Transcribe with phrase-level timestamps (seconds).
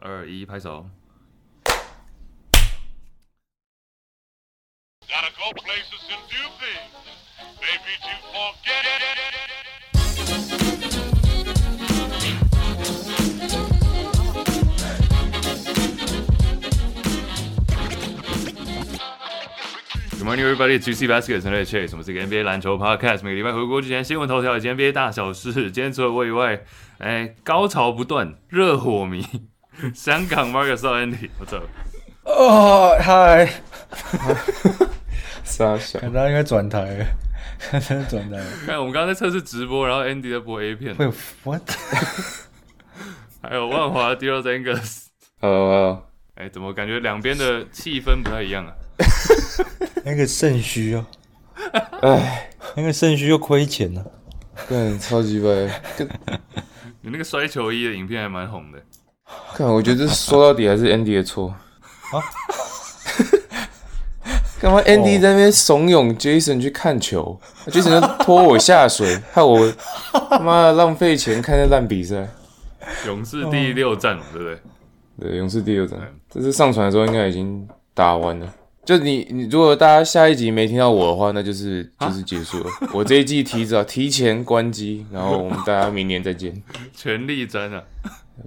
[0.00, 0.86] 二一，拍手。
[20.12, 20.78] Good morning, everybody.
[20.78, 25.52] It's Juicy Baskets and Chase，我们是一个 NBA 篮球 Podcast，每个礼拜回顾之前新闻头条以及 NBA 大小事。
[25.70, 26.64] 今天除了我以外，
[26.98, 29.49] 哎，高潮不断，热火迷。
[29.94, 31.64] 香港 Marcus Andy，What's up？
[32.24, 33.48] 哦，嗨，
[35.42, 37.06] 傻笑，看他应该转台，
[37.58, 38.38] 看他转台。
[38.66, 40.94] 看我们刚刚在测试直播，然后 Andy 在播 A 片。
[40.96, 41.62] Wait, what？
[43.42, 44.78] 还有万华 DeRozan，
[45.40, 46.02] 呃，
[46.34, 48.74] 哎，怎么感觉两边的气氛不太一样啊？
[50.04, 51.06] 那个肾虚哦，
[52.02, 54.04] 哎，那个肾虚又亏钱了，
[54.68, 55.48] 对，超级白。
[57.00, 58.78] 你那个摔球衣的影片还蛮红的。
[59.54, 61.54] 看，我觉得说到底还是 Andy 的错。
[62.12, 62.20] 啊？
[64.60, 69.72] 干嘛 Andy 在那边怂恿 Jason 去看球，Jason 就拖我下水，害我
[70.28, 72.28] 他妈的浪费钱看那烂比赛。
[73.06, 74.58] 勇士第六战嘛，对不对？
[75.18, 75.98] 对，勇士第六战。
[76.28, 78.46] 这次上传的时候应该已经打完了。
[78.84, 82.66] 就你，你如果大家下一集没听到我的话，那就是就是结束了。
[82.92, 86.62] 我这一季提早提前关机，然后我们大家明年再见。
[86.94, 87.82] 全力战啊！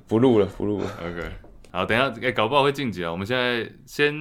[0.07, 0.85] 不录了，不录了。
[1.01, 1.31] OK，
[1.71, 3.11] 好，等一下，哎、欸，搞不好会晋级啊。
[3.11, 4.13] 我们现在先，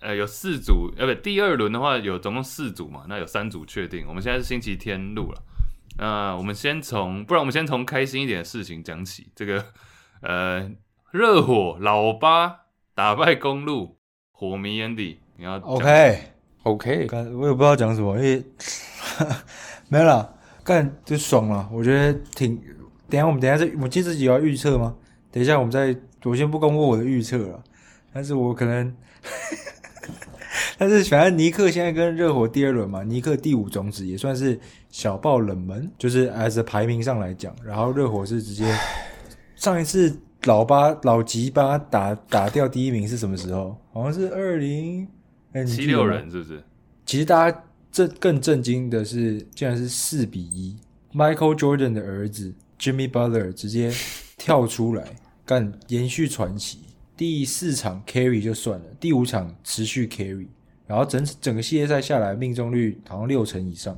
[0.00, 4.04] 呃，有四组，呃，不，第二轮的话有总共四组嘛，那有三组确定。
[4.08, 5.42] 我们现在是星期天录了，
[5.98, 9.30] 那我们先从，不然我们先从开心一点的事情讲起。
[9.34, 9.64] 这个，
[10.22, 10.70] 呃，
[11.10, 12.60] 热火老八
[12.94, 13.98] 打败公鹿，
[14.32, 16.22] 火迷 Andy，你要 OK
[16.62, 18.44] OK，我也不知道讲什么，因为
[19.88, 22.60] 没了，干就爽了，我觉得挺。
[23.08, 24.94] 等下，我们等下再，我接自己要预测吗？
[25.32, 27.62] 等一下，我们再，我先不公布我的预测了。
[28.12, 28.92] 但是我可能，
[30.76, 34.58] 但是反正尼克现在跟热火第二轮嘛，尼克第五种子也算是
[34.90, 38.76] 小爆冷门，就是 as 排名上来讲，然后热火是直接
[39.54, 43.76] 上一次老八老吉巴打打掉第一名是什么时候？
[43.92, 45.06] 好像是二零
[45.66, 46.60] 七六人，是不是？
[47.06, 50.76] 其实大家这更震惊的是，竟然是四比一
[51.14, 52.52] ，Michael Jordan 的儿子。
[52.80, 53.92] Jimmy Butler 直接
[54.40, 55.04] 跳出来
[55.44, 56.78] 干延续传奇，
[57.14, 60.46] 第四场 carry 就算了，第五场持续 carry，
[60.86, 63.92] 然后整整个系列赛下来命中率好像六成以上，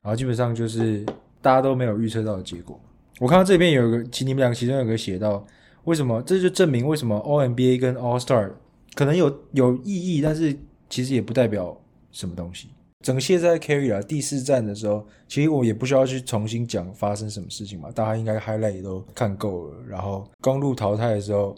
[0.00, 1.04] 然后基本上就是
[1.42, 2.80] 大家都没有预测到的结果。
[3.18, 5.44] 我看到这边有个，其实你们两个其中有个写到，
[5.82, 8.52] 为什么这就证明为什么 All NBA 跟 All Star
[8.94, 10.56] 可能有有意义，但是
[10.88, 11.76] 其实也不代表
[12.12, 12.68] 什么东西。
[13.04, 19.82] 整个系列赛 carry 了第四站的时候，其实我也不需要去重新讲发生什么事情嘛，大家应该 highlight 也都看够了。
[19.86, 21.56] 然后公路淘汰的时候，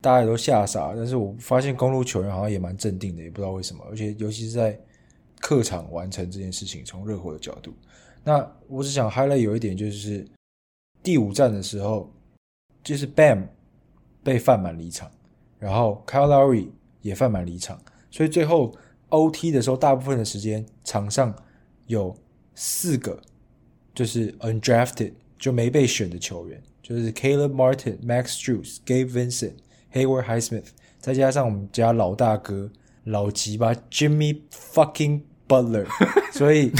[0.00, 4.78] 大家也都吓傻，但是我发现公路球员好像也蛮镇定的，也不知道为什么，而且尤其是在
[5.40, 7.74] 客场完成这件事情，从热火的角度，
[8.22, 10.24] 那我只想 highlight 有一点就是
[11.02, 12.08] 第五站的时候，
[12.84, 13.48] 就是 Bam
[14.22, 15.10] 被犯满离场，
[15.58, 16.68] 然后 Kyle Lowry
[17.02, 17.76] 也犯满离场，
[18.08, 18.72] 所以最后。
[19.10, 21.34] OT 的时候，大部分的时间场上
[21.86, 22.14] 有
[22.54, 23.20] 四个
[23.94, 29.54] 就是 undrafted 就没被选的球员，就是 Caleb Martin、Max Juice、Gabe Vincent、
[29.92, 30.66] Hayward Highsmith，
[30.98, 32.70] 再加上我们家老大哥
[33.04, 35.86] 老吉巴 Jimmy fucking Butler，
[36.32, 36.72] 所以，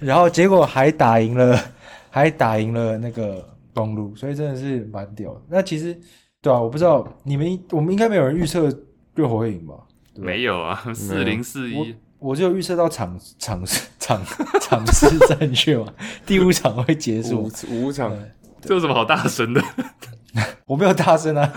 [0.00, 1.72] 然后结果还打赢了，
[2.10, 5.42] 还打赢了那个公路，所以真的是蛮屌的。
[5.48, 5.96] 那其实
[6.42, 8.68] 对啊，我不知道你们，我们应该没有人预测
[9.14, 9.74] 热火会赢吧？
[10.20, 13.64] 没有啊，四零四一，我就预测到场场
[13.98, 14.22] 场
[14.60, 15.86] 场次正确嘛，
[16.26, 18.14] 第五场会结束，五,五场，
[18.60, 19.62] 这有什么好大声的？
[20.66, 21.52] 我没有大声啊，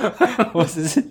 [0.54, 1.04] 我只是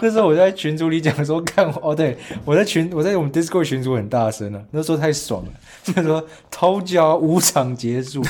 [0.00, 2.16] 那时候我在群组里讲说看哦，对
[2.46, 5.52] 我在群我在我们 Discord 群组很大声啊，那时候太爽了，
[5.84, 8.22] 就说偷脚五场结束，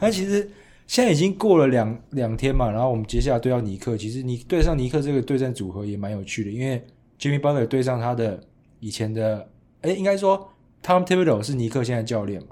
[0.00, 0.50] 那其实
[0.86, 6.84] 现在已经过了两两天嘛，然后我们接下来对到尼克，其实你对上尼克这个对战组合也蛮有趣的，因为。
[7.18, 8.40] Jimmy Butler 对上他的
[8.80, 9.48] 以前的，
[9.82, 10.48] 哎，应该说
[10.82, 12.48] Tom Thibodeau 是尼克现在教练嘛，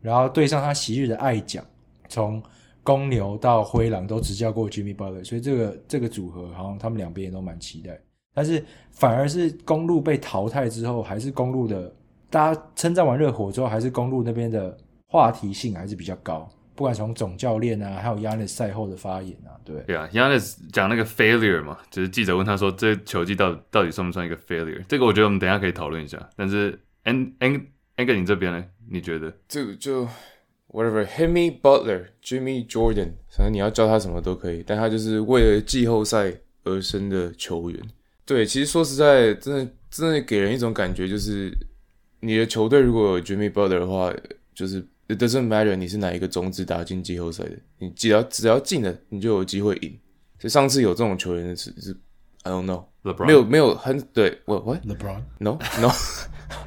[0.00, 1.64] 然后对上他昔日的爱将，
[2.08, 2.42] 从
[2.82, 7.98] 公牛到灰狼都执教过 Jimmy Butler，所以这个这个组合好像他们两边也都蛮期待。
[8.34, 11.94] 但是反而是公鹿被淘汰之后，还是公鹿的
[12.28, 14.76] 大家称赞完热火之后，还是公鹿那边的
[15.06, 16.48] 话题性还是比较高。
[16.74, 24.82] 不管从总教练啊，还有 Giannis 赛后的发言啊，对，对啊，Giannis 讲那个 failure 嘛，就是记者问他说，这球技到到底算不算一个 failure？
[24.88, 26.28] 这个我觉得我们等一下可以讨论一下。
[26.36, 26.72] 但是
[27.04, 27.64] An An
[27.96, 28.64] Angus 你这边呢？
[28.90, 29.32] 你觉得？
[29.46, 30.08] 这个就
[30.68, 36.34] whatever，Himmy Butler、Jimmy Jordan，反正你要叫他什么都可以，但他就是为了季后赛
[36.64, 37.80] 而生的球员。
[38.26, 41.56] 对，其实说实在，真的真的给人一种感觉，就是
[42.18, 44.12] 你的球队如果有 Jimmy Butler 的话，
[44.52, 44.84] 就是。
[45.06, 49.90] It doesn't matter 你是哪一个种子打进季后赛的，你只要只要进了，你就有机会赢。
[50.38, 51.94] 所以上次有这种球员的是是
[52.42, 55.92] ，I don't know，LeBron 没有没有很对，我我 LeBron，No No，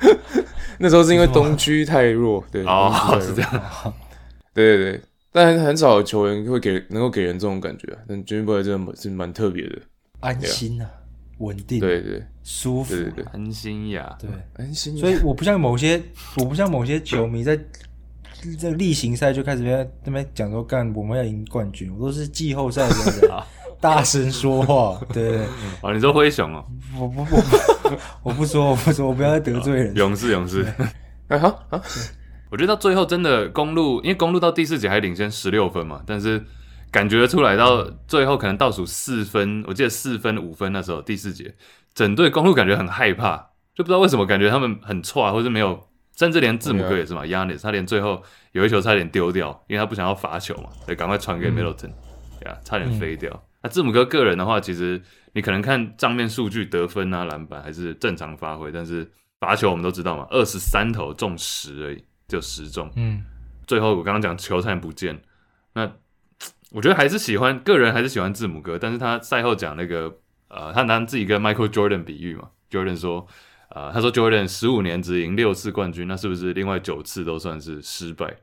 [0.77, 3.51] 那时候是因为东区太弱，对哦是这样，
[4.53, 5.01] 对对对，
[5.31, 7.99] 但很少有球员会给能够给人这种感觉啊。
[8.07, 9.81] 但 Jimmy Butler 真的是蛮特别的，
[10.19, 10.87] 安心啊，
[11.39, 12.23] 稳定，对对。
[12.43, 12.95] 舒服，
[13.33, 14.29] 安心呀，对。
[14.55, 14.95] 安心。
[14.97, 16.01] 所以我不像某些，
[16.37, 17.59] 我不像某些球迷在。
[18.59, 23.45] 这例行赛就开始在那边讲说干我们要赢冠军，我都是季后赛的
[23.81, 25.45] 大声说话，对对对。
[25.81, 26.65] 哦，你说灰熊哦？
[26.99, 29.95] 我不不不，我不说我不说，我不要再得罪人。
[29.95, 30.65] 勇士勇士，
[31.27, 31.81] 哎好好，
[32.49, 36.43] 我觉得到最后真的公路，因为公路到第四节还领先十六分嘛，但是
[36.91, 41.53] 感觉出来到最后可能倒数四分，我记得四分五分那时候第四节，
[41.93, 43.37] 整队公路感觉很害怕，
[43.75, 45.86] 就不知道为什么感觉他们很差，或是没有。
[46.17, 51.89] 甚至连字母哥也是嘛，Giannis 他连最后有一球差点丢掉，因为他不想要罚球嘛，所以赶快传给 Middleton，
[52.43, 53.43] 呀、嗯，差点飞掉。
[53.61, 54.99] 那、字母哥个人的话，其实
[55.33, 59.07] 你可能看账面数据得分啊、篮板还是正常发挥，但是
[59.39, 62.91] 罚球我们都知道嘛，二十三投中十而已，就十中。
[62.95, 63.23] 嗯，
[63.67, 65.21] 最后我刚刚讲球差点不见，
[65.73, 65.87] 那
[66.73, 70.17] 我觉得还是喜欢个人还是喜欢字母哥，但是他赛后讲那个
[70.47, 73.27] 呃，他拿自己跟 Michael Jordan 比喻嘛，Jordan 说。
[73.77, 78.35] 啊、呃，他说 Jordan 十五年只赢六次冠军，那是不是另外九次都算是失败？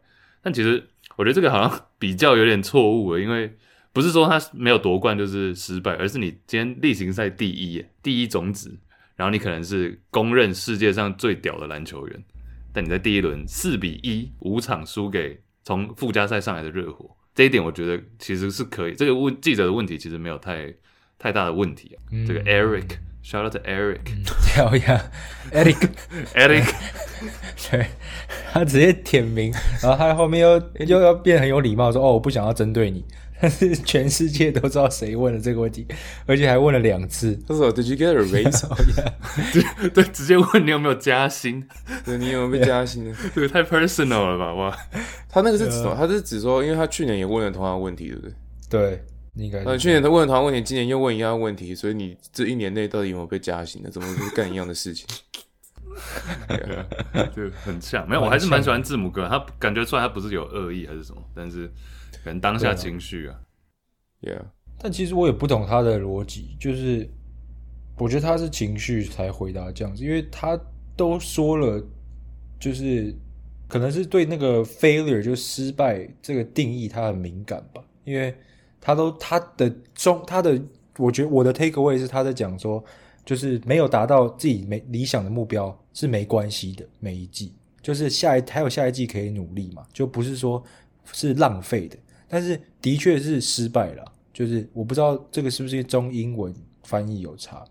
[0.43, 0.83] 但其实
[1.17, 3.57] 我觉得这个好像 比较有点错误了，因为
[3.93, 8.79] 不是说他没有夺冠就是失败，而是你今天例行赛第一，第一种子，
[9.17, 12.25] 然后你可能是公认世界上最屌的篮球员，
[12.73, 18.95] 但你在第一轮四比一五场输给从附加赛上来的热火，这一点我觉得其实是可以。
[18.95, 20.73] 这个问记者的问题其实没有太
[21.19, 22.99] 太大的问题啊，嗯、这个 Eric。
[23.25, 24.01] Shout out to Eric，
[24.45, 25.03] 跳一下
[25.51, 26.67] ，Eric，Eric，
[27.71, 27.87] 对，
[28.53, 29.51] 他直接点名，
[29.83, 33.03] 然后他后面又又要变很有礼貌说：“哦，我不想要针对你。
[33.41, 35.87] ”但是全世界都知道谁问了这个问题，
[36.27, 37.35] 而且还问了两次。
[37.49, 38.63] 他说：“Did you get a raise？”
[39.81, 41.67] 对对，直接问你有没有加薪？
[42.05, 43.11] 对，你有没有被加薪？
[43.35, 44.53] 这个太 personal 了吧？
[44.53, 44.79] 哇，
[45.31, 45.97] 他那个是指什么？
[45.97, 48.33] 他是指说，因为他去年也问了同样的问题，对不对？
[48.69, 49.05] 对。
[49.37, 53.91] 应该呃，去年他问了同样问题，今年又问一样的问题，所以你这一年内到底有没有被加薪呢？
[53.91, 55.07] 怎么会干一样的事情？
[57.35, 61.67] 就很像，没有，我还是蛮喜欢字母哥，他感觉出来他不是有恶意还是什么，但是
[62.23, 63.41] 可能当下情绪啊
[64.23, 64.41] ，Yeah。
[64.79, 67.09] 但其实我也不懂他的逻辑，就是
[67.99, 70.59] 我觉得他是情绪才回答这样子，因为他
[70.97, 71.85] 都说了，
[72.61, 73.13] 就是
[73.67, 78.33] 可能是对那个 failure 就失败这个定义他很敏感吧，因为。
[78.85, 80.61] 他都他的中他的，
[80.99, 82.85] 我觉得我的 take away 是他在讲说，
[83.25, 87.55] 就是没有达到自己没理想的目标是没关系的，每一季。
[87.81, 90.63] 就是下一还有下一季可以努力嘛，就不是说
[91.13, 91.97] 是浪费的，
[92.29, 97.65] 但是的确是失败了，就是我不知道这个是不是中英文翻译有差，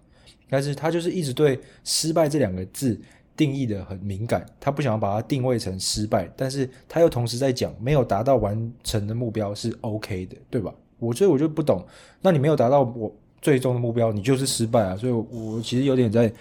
[0.49, 2.99] 但是他就是一直对失败这两个字
[3.35, 10.71] 定义的很敏感，他不想要把它定位成失败，但是他又同时在讲没有达到完成的目标是 OK 的，对吧？
[11.03, 11.85] 我所以我就不懂，
[12.21, 14.95] 那你没有达到我最终的目标，你就是失败啊！
[14.95, 16.31] 所以我，我其实有点在，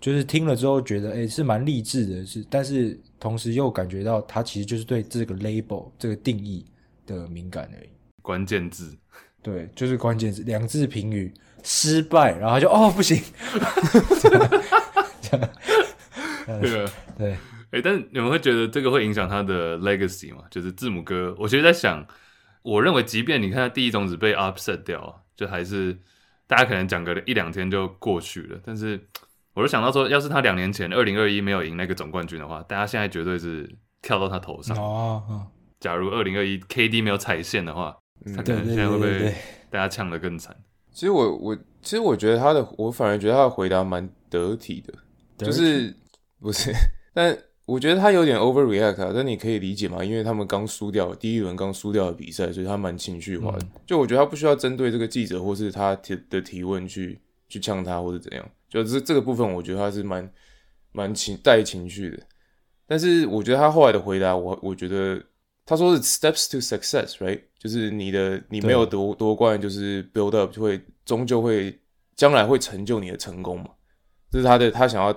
[0.00, 6.64] 就是听了之后觉得，哎，是蛮励志的，是，但是同时又感觉到他其实就是对这个 label 这个定义
[7.04, 7.88] 的敏感而已。
[8.22, 8.96] 关键字，
[9.42, 11.34] 对，就是关键字，两字评语，
[11.64, 13.20] 失败，然后就哦不行，
[17.18, 17.36] 对
[17.72, 20.44] 哎，但你们会觉得这个会影响他的 legacy 吗？
[20.48, 22.06] 就是字母哥，我其实在想。
[22.66, 25.96] 我认为，即便你看他第一种子被 upset 掉，就还是
[26.48, 28.60] 大家可能讲个一两天就过去了。
[28.64, 29.00] 但是，
[29.54, 33.70] 我就想到说，要是他两年前二零二一没有赢那个总冠军的话，大家现在绝对是
[34.02, 34.76] 跳到他头上。
[34.76, 35.46] 哦，哦
[35.78, 39.32] 假如二零二一 KD 没有踩线的话，嗯、他可能现在会被
[39.70, 40.56] 大家呛得更惨。
[40.90, 44.92] 其实我我其实我觉得他的，我反而觉得他的回答蛮得体的，
[45.38, 45.94] 体就是
[46.40, 46.72] 不是？
[47.14, 53.58] 但我觉得他有点 overreact 啊，但你可以理解嘛，因为他们刚输掉第一轮刚输掉的比赛，所以他蛮情绪化的。
[53.64, 60.30] 嗯、就我觉得他不需要针对这个记者或是他提的提问去去呛他或者怎样，就是这个部分我觉得他是蛮
[60.92, 62.22] 蛮情带情绪的。
[62.86, 65.20] 但是我觉得他后来的回答，我我觉得
[65.64, 67.40] 他说是 steps to success，right？
[67.58, 71.76] 就是你的你没有夺夺冠，就是 build up 就会终究会
[72.14, 73.70] 将来会成就你的成功嘛，
[74.30, 75.12] 这是他的他想要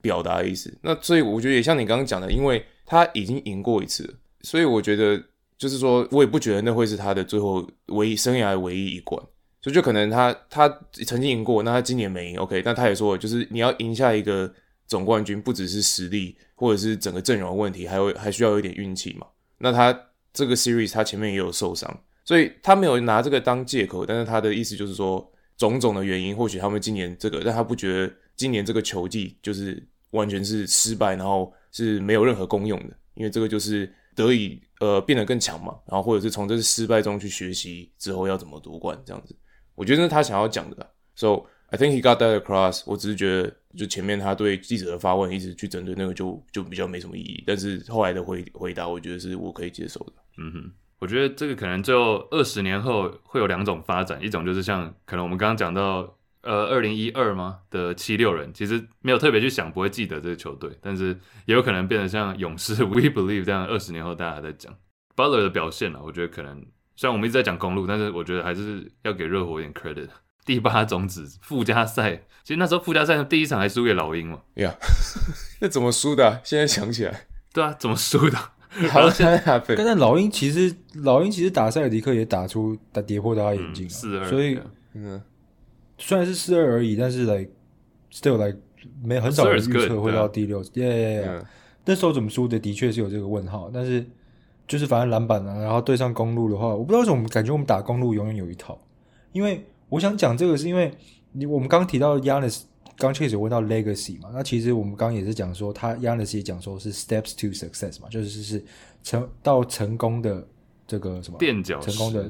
[0.00, 0.72] 表达的意思。
[0.82, 5.22] 那所以我觉得也像你刚刚讲的，因为他已经赢过一次，所以我觉得
[5.56, 9.22] 就是说我也不觉得那会是他的最后唯一生涯唯一一冠。
[9.60, 10.68] 所以就可能他他
[11.06, 12.62] 曾经赢过，那他今年没赢，OK？
[12.62, 14.52] 但他也说，就是你要赢下一个
[14.86, 19.26] 总冠军，不只是实力或者是整个阵容问题，还有还需要有一点运气嘛。
[19.58, 20.04] 那他。
[20.30, 24.06] 这个 series 他前面也有受伤，所以他没有拿这个当借口。
[24.06, 25.26] 但是他的意思就是说，
[25.56, 32.96] 种种的原因，或许他们今年这个，但他不觉得今年这个球季就是完全是失败，然后是没有任何功用的。
[33.14, 39.36] 因为这个就是得以呃变得更强嘛，然后或者是从这次失败中去学习之后要怎么夺冠这样子。
[39.74, 40.90] 我觉得是他想要讲的。
[41.16, 42.82] So I think he got that across。
[42.86, 47.42] 我只是觉得，就前面他对记者的发问一直去针对那个就，就比较没什么意义。
[47.44, 50.12] 但是后来的回回答，我觉得是我可以接受的。
[50.38, 57.58] 嗯哼，我觉得这个可能最后二十年后会有两种发展，一种就是像可能我们刚刚讲到，呃，二零一二吗？
[57.70, 64.74] 的七六人，其实没有特别去想，不会记得这个球队，但是也有可能变得像勇士 We Believe 这样，二十年后大家在讲。
[65.16, 66.64] Butler 的表现啊，我觉得可能
[66.94, 70.08] 虽然我们一直在讲公路，但是我觉得还是要给热火一点 credit。
[70.46, 74.74] 第八种子附加赛，其实那时候附加赛第一场还输给老鹰嘛，呀，
[75.60, 76.40] 那怎么输的啊？
[76.42, 78.38] 现在想起来，对啊，怎么输的？
[78.90, 84.58] 好像刚才老鹰其实老鹰其实打塞尔迪克也打出打跌破大家眼镜，四二，所以
[84.94, 85.20] 嗯，
[85.98, 87.50] 虽然是四二而已，但是 like
[88.10, 88.56] still like
[89.02, 91.46] 没很少人预测会到第六，耶耶耶，
[91.84, 94.02] 那时候怎么输的的确是有这个问号，但是
[94.66, 98.80] 就是反正篮板啊，然后对上公路的话，我不知道为什么感觉我们打公路永远有一套，
[99.32, 100.92] 因为我想讲这个是因为
[101.32, 102.62] 你我们刚提到 Giannis。
[103.00, 108.64] 刚确实问到 legacy 嘛，那其实我们刚刚也是讲说，他 Giannis 也讲说是 steps to success 嘛，就是是
[109.04, 110.44] 成到成功的
[110.84, 112.28] 这个什么垫脚，成功的，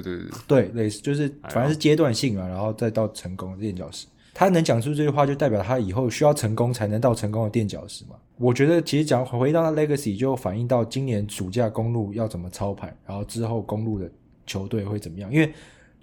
[0.00, 4.06] 对对对对，类似就是反正是阶段性嘛，然后再到成功的垫脚石。
[4.32, 8.16] 他能讲出这句话，就代表他以后需要成功才能到成功的垫脚石嘛。
[8.38, 14.10] 我觉得其实讲回到他 legacy，就反映到今年暑假公路要怎么操盘，然后之后公路的
[14.46, 15.30] 球队会怎么样。
[15.32, 15.52] 因为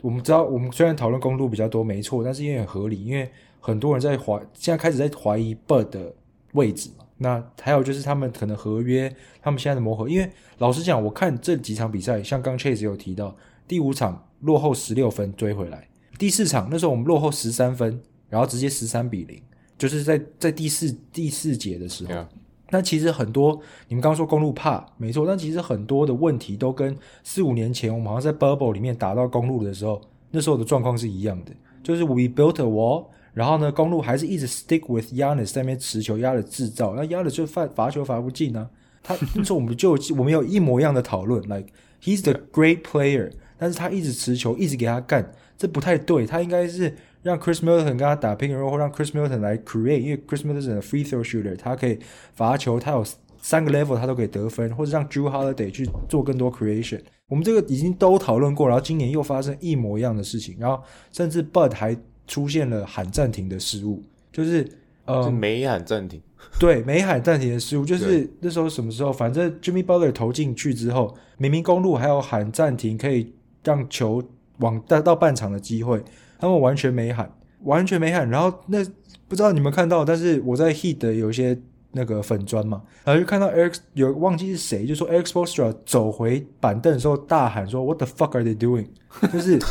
[0.01, 3.29] 我们知道，我们虽然讨论公路比较多，没错，但是因为很合理，因为。
[3.61, 6.13] 很多人在怀，现在开始在怀疑 Bird 的
[6.53, 7.03] 位置嘛。
[7.17, 10.07] 那还有就是他们可能合约，他们现在的磨合。
[10.07, 13.35] 因为老实讲，我看这几场比赛，像刚 Chase 有提到，
[13.69, 19.39] 第五场落后十六分追回来，第四场那时候我们落后十三分，然后直接十三比零，
[19.77, 22.13] 就是在在第四第四节的时候。
[22.13, 22.25] Yeah.
[22.71, 31.51] 那其实很多你们刚刚说公路怕没错，但其实很多的问题都跟四五年前我们好像在 Bubble 里面打到公路的时候，那时候的状况是一样的，
[31.83, 33.05] 就是 We built a wall。
[33.33, 38.69] 然后呢，公路还是一直 stick with Giannis 在那边持球压的制造，那 Giannis 就罚罚球罚不进呢、啊。
[39.03, 41.67] 他那时候我们就我们有一模一样的讨论，like
[42.03, 46.25] he's the great player，但是他一直持球，一直给他干，这不太对。
[46.25, 51.23] 他应该是让 Chris Middleton 跟他打 pick and roll，或让 Chris Middleton 来 create，因为 Chris Middleton 是 free throw
[51.23, 51.99] shooter，他可以
[52.33, 53.05] 罚球，他有
[53.41, 57.01] 三个 level 他都可以得分，或者让 Jrue Holiday 去做更多 creation。
[57.27, 61.95] 我们这个已经都讨论过，然后今年又发生一模一样的事情，然后甚至 Bud 还。
[62.29, 64.63] 出现了喊暂停的失误，就是
[65.05, 66.21] 呃，是没喊暂停，
[66.59, 69.11] 对，没喊暂停的失误，就是那时候什么时候？
[69.11, 73.33] 反正 Jimmy Butler 投进去之后，明明公路还有喊暂停，可以
[73.69, 74.23] 让球
[74.57, 76.03] 往带到半场的机会，
[76.39, 77.31] 他们完全没喊，
[77.63, 78.29] 完全没喊。
[78.29, 78.83] 然后那
[79.27, 81.55] 不知道你们看到，但是我在 Heat 的有一些
[81.91, 88.57] 那个粉砖嘛，然后就看到 Eric 有忘记是谁，就说 Eric p o s t r a 走回板凳的时候大喊说 “What the fuck are they
[88.57, 88.87] doing？”
[89.31, 89.59] 就是。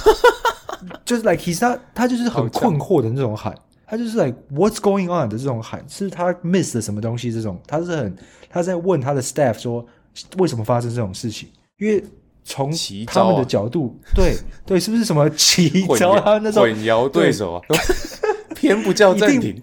[1.05, 3.53] 就是 like he's not，他就是很困惑的那种喊，
[3.85, 7.33] 他就是 like what's going on 的这种喊，是他 miss 了什么东西？
[7.33, 8.17] 这种他是很
[8.49, 9.85] 他在问他的 staff 说
[10.37, 11.49] 为什么发生这种事情？
[11.79, 12.05] 因为
[12.49, 12.71] 从
[13.07, 16.19] 他们的角度，啊、对对，是不是什么 奇招？
[16.21, 17.63] 他那种混淆对手啊，
[18.57, 19.61] 偏不叫暂停，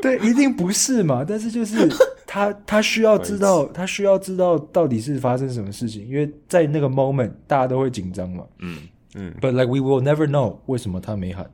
[0.00, 1.24] 对，一定不是嘛？
[1.26, 1.88] 但是就是
[2.26, 8.78] 他他需要知道，他需要知道到底是发生什么事情，因为在那个 moment 大家都会紧张嘛，嗯。
[9.18, 11.50] 嗯，But like we will never know 为什么他没喊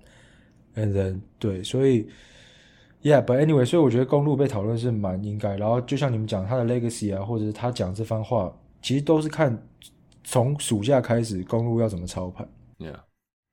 [0.75, 2.09] ，and then 对，所以
[3.04, 5.57] ，yeah，but anyway，所以我觉得公路被讨论是蛮应该。
[5.57, 8.52] 然后就像你们讲他的 legacy 啊，或者是他讲这番话，
[8.83, 9.57] 其实都是看
[10.25, 12.49] 从暑假开始公路要怎么操盘。
[12.79, 13.00] Yeah，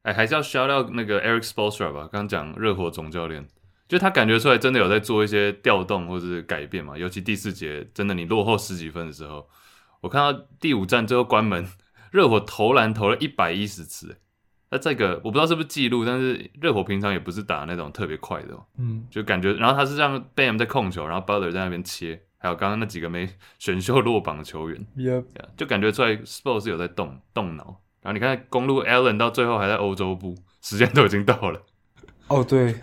[0.04, 2.02] 哎，还是要 shout out 那个 Eric Spoelstra 吧。
[2.12, 3.48] 刚刚讲热火总教练，
[3.88, 6.98] 就他感觉出来真的有在做一些调动或者是改变嘛。
[6.98, 9.48] 尤其第四节真的你落后十几分的时候，
[10.02, 11.68] 我看到第五站最后关门，
[12.12, 14.18] 热火投篮投了一百一十次。
[14.72, 23.30] 那这个我不知道是不是记录，但是热火平常也不是打那种特别快的，嗯，就感觉，然后他是让 Bam 在控球，然后 Butler 在那边切，还有刚刚那几个没
[23.60, 27.82] 选秀落榜的球员，Yep，就感觉出来 Spo 是有在动动脑。
[28.02, 31.62] 然后你看公路 Allen 到最后还在欧洲部，时间都已经到了。
[32.30, 32.74] 哦，对，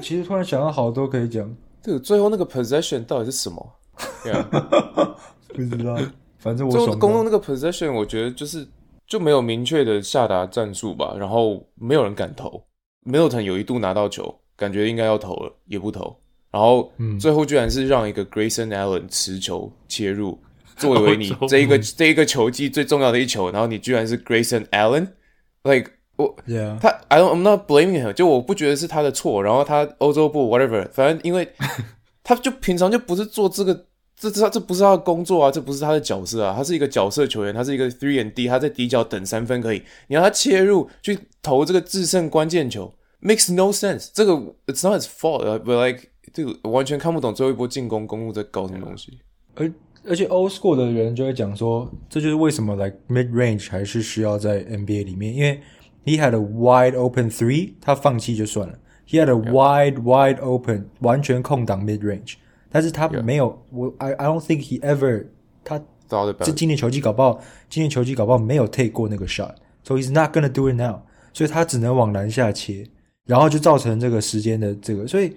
[0.00, 1.52] 其实突然想到好多可以讲。
[1.82, 3.72] 这个最后那个 possession 到底是什么？
[5.48, 5.96] 不知道，
[6.38, 8.68] 反正我最后公路那个 possession，我觉得就是。
[9.06, 12.66] 就没有明确的下达战术吧，然后没有人敢投。
[13.04, 16.20] Middleton 有一度拿到球，感觉应该要投了，也不投。
[16.56, 20.38] 然后最后居然是让一个 Grayson Allen 持球切入，
[20.78, 26.78] 作为你这一个这一个球季最重要的一球，然后你居然是 Grayson Allen，like 我，Yeah.
[26.78, 29.42] 他 I don't I'm not blaming him，就我不觉得是他的错。
[29.42, 31.46] 然后他欧洲部 whatever，反正因为
[32.24, 33.84] 他就平常就不是做这个。
[34.18, 44.08] 这这这不是他的工作啊，这不是他的角色啊，他是一个角色球员，他是一个 three and D，他在底角等三分可以，你让他切入去投这个制胜关键球，makes no sense。
[44.14, 44.32] 这个
[44.68, 49.18] it's not his fault，but like 这个完全看不懂最后一波进攻公路在搞什么东西。
[49.54, 49.72] 而
[50.04, 55.60] 而且 old school 的人就会讲说，这就是为什么 like mid range 还是需要在 NBA 里面，因为
[56.04, 58.78] he had a wide open three，他放弃就算了
[59.08, 62.34] ，he had a wide wide open 完全空档 mid range。
[62.70, 65.26] 但是他没有.我，I I don't think he ever
[65.64, 71.00] 他这今年球季搞不好，今年球季搞不好没有 take 过那个 shot，so he's not gonna do it now，
[71.32, 72.86] 所以他只能往篮下切，
[73.24, 75.34] 然后就造成这个时间的这个，所以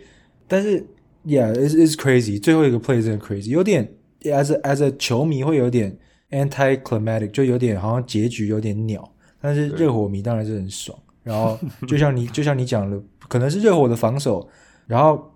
[0.50, 0.86] 但是
[1.26, 3.90] yeah，it's it's crazy，最后一个 play 真的 crazy，有点
[4.24, 5.98] as a, as a 球迷会有点
[6.32, 14.50] anti-climatic，就有点好像结局有点鸟，但是热火迷当然是很爽，然后 就像你就像你讲的，可能是热火的防守，
[14.86, 15.32] 然后。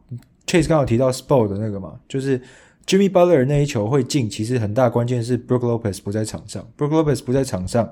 [0.45, 2.39] Chase 刚好提到 Spo 的那个嘛，就是
[2.85, 6.61] Jimmy Butler 那一球会进，其实很大关键是 Brook Lopez 不在场上。
[6.77, 7.91] Brook Lopez 不在场上，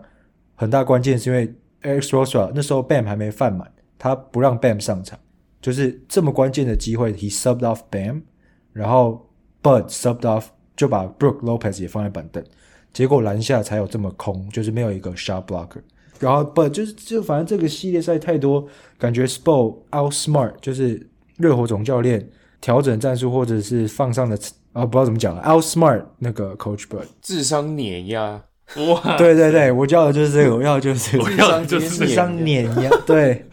[0.56, 1.48] 很大关键是因为
[1.82, 5.18] Alex Spoelstra 那时候 Bam 还没犯满，他不让 Bam 上场，
[5.62, 8.24] 就是这么关键的机会，He subbed off Bam，
[8.74, 9.30] 然后
[9.62, 10.46] Bud subbed off
[10.76, 12.44] 就把 Brook Lopez 也放在板凳，
[12.92, 15.82] 结果篮下才有这么空，就是没有一个 shot blocker。
[16.20, 22.28] 然后 Bud 就是就反正这个系列赛太多，感觉 Spo outsmart 就是热火总教练。
[22.62, 24.38] 调整战术，或者是放上的
[24.72, 25.42] 啊，不知道怎么讲了。
[25.42, 28.40] Outsmart 那个 Coach Bud 智商碾压
[28.76, 29.18] 哇！
[29.18, 32.92] 对对对，我要的就是这个，我要的就是这个，我要的就是智商碾压。
[33.08, 33.44] 对，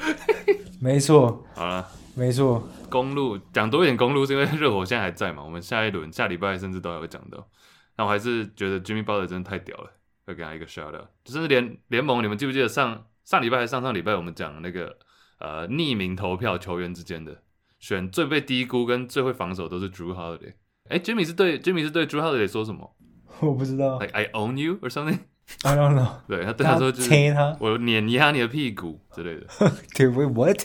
[0.79, 1.43] 没错。
[1.55, 1.89] 好了，
[2.19, 2.69] 没错。
[2.91, 5.45] 公路讲多一点，公路是因为热火现在还在嘛？
[5.45, 7.49] 我们下一轮下礼拜甚至都还会讲到。
[7.95, 9.91] 但我还是觉得 Jimmy Butler 真的太屌了，
[10.27, 11.07] 要给他一个 shout out。
[11.25, 14.99] 就是联联盟，你们记不记得上上礼拜还是上上礼拜我们讲那个
[15.39, 17.43] 呃匿名投票球员之间的？
[17.79, 20.55] 选最被低估跟最会防守都是 Drew Holiday。
[20.89, 22.97] 哎，Jimmy 是对 Jimmy 是对 Drew Holiday 说什么？
[23.39, 24.01] 我不知道。
[24.01, 25.21] Like I own you or something?
[25.63, 26.09] I don't know。
[26.29, 29.47] 对他对他说就是他我碾压你的屁股之类的。
[29.95, 30.63] 对，Wait what?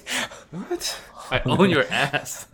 [0.52, 0.82] What?
[1.30, 2.46] I own your ass.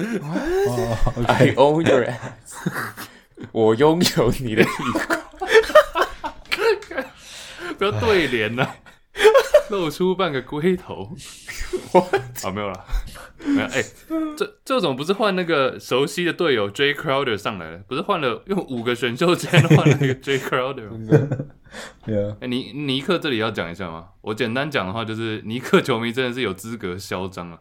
[1.28, 2.56] I own your ass.
[3.52, 5.00] 我拥有你的屁股。
[7.78, 8.68] 不要对联呐，
[9.70, 11.10] 露出半个龟头。
[11.94, 12.00] 我
[12.44, 12.86] 啊没有了。
[13.46, 13.82] 没有哎，
[14.36, 21.38] 这这种不是换那个熟悉的队友 Jay Crowder 上来了，不是换了用五个选秀签换了一个 Jay Crowder 吗？
[22.06, 24.10] 对啊，哎，尼尼克这里要讲一下吗？
[24.22, 27.60] 我简单讲的话就是，尼克球迷真的是有资格嚣张啊！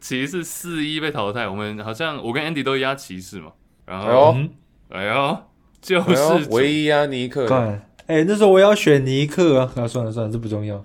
[0.00, 3.52] 骑士四一被淘汰，我们好像我跟 Andy 都压骑士嘛，
[3.84, 4.48] 然后哎呦，
[4.88, 5.38] 哎呦
[5.80, 7.46] 就是唯一压尼克，
[8.06, 10.82] 哎，那时候我要选尼克啊，啊算了算了，这不重要。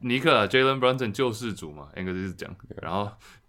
[0.00, 3.08] 尼克啊，Jalen Brunson 救世主嘛，应该就是讲，然后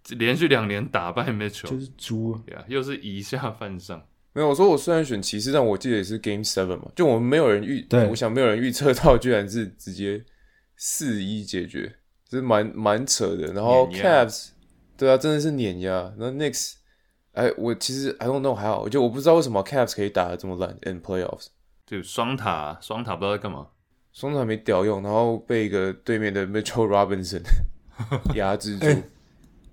[0.10, 4.02] 连续两年打败 Mitchell，就是猪啊，又是以下犯上。
[4.34, 10.24] 没有，我说我虽然选骑士，但我记得也是 Game Seven 嘛，就我们没有人预，对，我想没有人预测到，居然是直接
[10.76, 11.96] 四一解决，
[12.30, 13.54] 这是蛮蛮扯的。
[13.54, 14.50] 然后 Cavs，
[14.98, 16.14] 对啊，真的是碾压。
[16.20, 16.74] 然后 Knicks，
[17.32, 21.48] 哎，我其实 I don't know 还好，就我不知道为什么 Cavs 可以打得这么烂 in playoffs，
[21.86, 23.68] 就双塔，双塔不知道在干嘛。
[24.12, 27.42] 双塔没屌用，然后被一个对面的 Mitchell Robinson
[28.34, 28.86] 压制住。
[28.86, 29.04] 欸、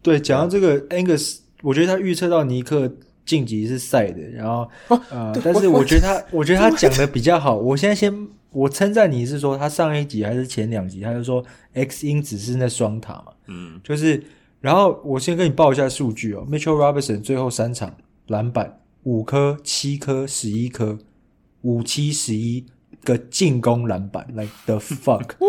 [0.02, 2.92] 对，讲到这个 Angus，我觉得他预测到尼克
[3.24, 7.56] 晋级是赛的，然后、啊、呃，但是我觉得他，我觉得他讲的比较好。
[7.56, 14.22] 我现在先我称赞你是说他上一集还是前两集，他就说 X 因子是那双塔嘛，嗯，就是，
[14.60, 17.96] 然后我先跟你报一下数据哦，Mitchell Robinson 最后三场
[18.26, 20.98] 篮板五颗、七颗、十一颗，
[21.62, 22.64] 五七十一。
[23.04, 25.42] 个进攻篮板，like the fuck，Dude，that's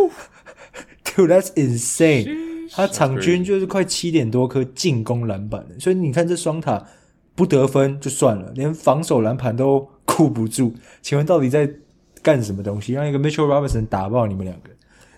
[1.53, 2.67] insane！
[2.71, 6.83] 他场均就是快七点多颗进攻篮板，所以你看这双塔
[7.35, 10.73] 不得分就算了，连防守篮板都顾不住。
[11.03, 11.71] 请问到底在
[12.23, 14.71] 干什么东西，让一个 Mitchell Robinson 打爆你们两个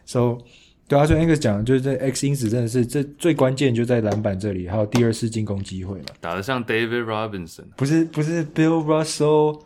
[0.05, 0.39] ？So
[0.87, 6.05] 对啊，所以 Angus 讲，就是这 X 因子真的是这最关键就在篮板这里，还有第二次进攻机会嘛。
[6.21, 9.61] 打得像 David Robinson，不是不是 Bill Russell、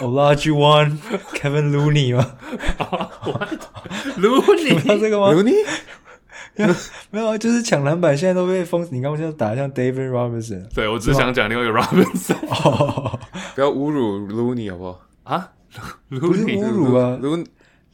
[0.00, 0.98] Olajuwon、
[1.34, 2.32] Kevin Looney 吗
[4.16, 5.64] ？Looney，知道这个吗？Looney，
[7.12, 8.82] 没有啊，就是抢篮板，现在都被封。
[8.90, 12.34] 你刚刚现在打得像 David Robinson，对我只想讲另外一个 Robinson。
[12.48, 13.20] 哦，
[13.54, 15.00] 不要侮辱 Looney 好不好？
[15.22, 15.52] 啊，
[16.08, 17.16] 不是侮辱啊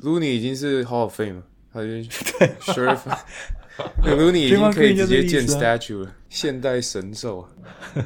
[0.01, 1.43] ，Looney 已经是 Hall of Fame 了。
[1.75, 1.89] 他就
[2.39, 7.49] 对， Looney 已经可以直接建 statue 了，现代神兽。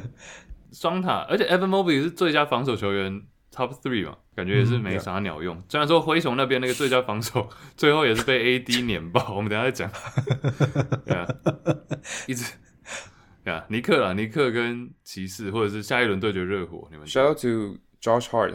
[0.73, 3.21] 双塔，而且 Evan Mobley 是最佳防守球员
[3.53, 5.61] top three 嘛，感觉也是没啥鸟用。
[5.67, 9.33] 虽然说灰熊那边那个最佳防守，最后也是被 AD 碾爆。
[9.35, 9.91] 我们等下再讲。
[11.05, 11.27] 对啊，
[12.27, 12.51] 一直
[13.43, 18.51] 对啊，尼克啊，尼克跟骑士，或者是下一轮对决热火，你们 shout out to Josh Hart？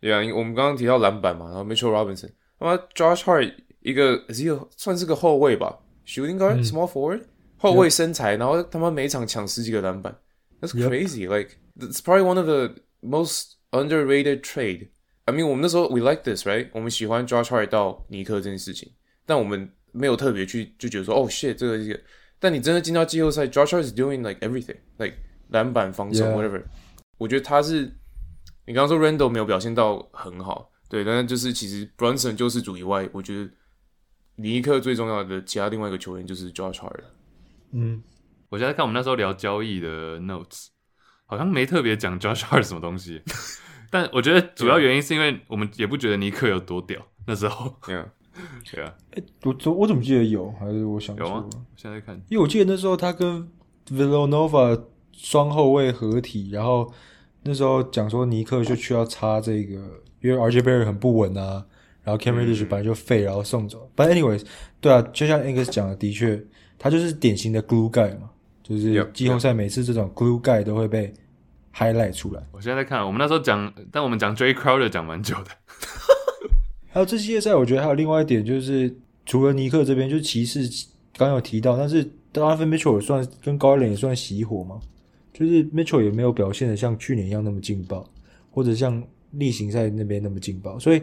[0.00, 3.54] 对啊，我们刚刚提到篮板嘛，然后 Mitchell Robinson，那么 Josh Hart。
[3.81, 7.21] 一个是一个算是个后卫吧，shooting guard、嗯、small forward，
[7.57, 10.17] 后卫身材，然后他们每场抢十几个篮板，
[10.59, 11.27] That's crazy.
[11.27, 11.29] Yep.
[11.29, 14.89] Like it's probably one of the most underrated trade.
[15.25, 16.69] I mean，我们那时候 we like this, right？
[16.73, 18.91] 我们喜欢 Josh Hart 到尼克这件事情，
[19.25, 21.99] 但我们没有特别去就觉得说，哦、oh, shit，这个这个。
[22.39, 25.15] 但你真的进到季后赛，Josh Hart is doing like everything，like
[25.49, 26.65] 篮板、防守 whatever。Yeah.
[27.17, 27.91] 我觉得他是，
[28.65, 33.49] 你刚刚说 Randle 没有表现到很好，对，但是就是其实 Brunson 救世主以外，我觉得。
[34.36, 37.04] 尼克最重要的其他另外一个球员就是 Josh Hart。
[37.72, 38.02] 嗯，
[38.48, 40.68] 我现在看我们那时候聊交易的 notes，
[41.26, 43.22] 好像没特别讲 Josh Hart 什么东西。
[43.90, 47.00] 但我觉得主要原因是因为我们也不觉得尼克有多屌。
[47.26, 48.06] 那时候，对啊，
[48.72, 48.94] 对啊。
[49.12, 50.50] 哎，我怎我怎么记得有？
[50.52, 51.30] 还是我想错了？
[51.32, 51.50] 有吗？
[51.76, 53.48] 现在看，因为我记得那时候他跟
[53.86, 56.92] Villanova 双后卫合体，然后
[57.42, 59.74] 那时候讲说尼克就需要插这个，
[60.20, 61.66] 因为 RJ Barrett 很不稳啊。
[62.04, 63.88] 然后 Cam Reddish 本来就废，然后送走。
[63.94, 64.42] But anyways，
[64.80, 66.42] 对啊，就像 Angus 讲的，的确，
[66.78, 68.28] 他就是典型的 glue guy 嘛，
[68.62, 71.14] 就是季后赛每次这种 glue guy 都会被
[71.72, 72.42] highlight 出来。
[72.50, 75.50] 我现在在看，我们那时候讲，但我们讲 Jae Crowder 讲蛮久的。
[76.90, 78.92] 还有这系列赛，我觉得还有另外一点就是，
[79.24, 80.68] 除了尼克这边，就是骑士
[81.16, 84.80] 刚有提到，但是 Donovan Mitchell 也算跟 Garland 也算熄火嘛，
[85.32, 88.04] 就是 Mitchell 也没有表现的像去年一样那么劲爆，
[88.50, 91.00] 或者像例行赛那边那么劲爆，所以。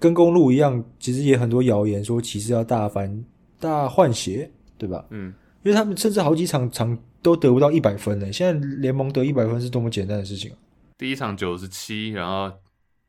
[0.00, 0.02] Yeah.
[0.02, 3.22] 跟公路一样，其实也很多谣言说骑士要大翻
[3.60, 5.04] 大换血，对吧？
[5.10, 8.32] 嗯，因为他们甚至好几场场都得不到一百分呢。
[8.32, 10.56] 现在联盟得一百分是多么简单的事情啊！
[10.96, 12.50] 第一场九十七，然后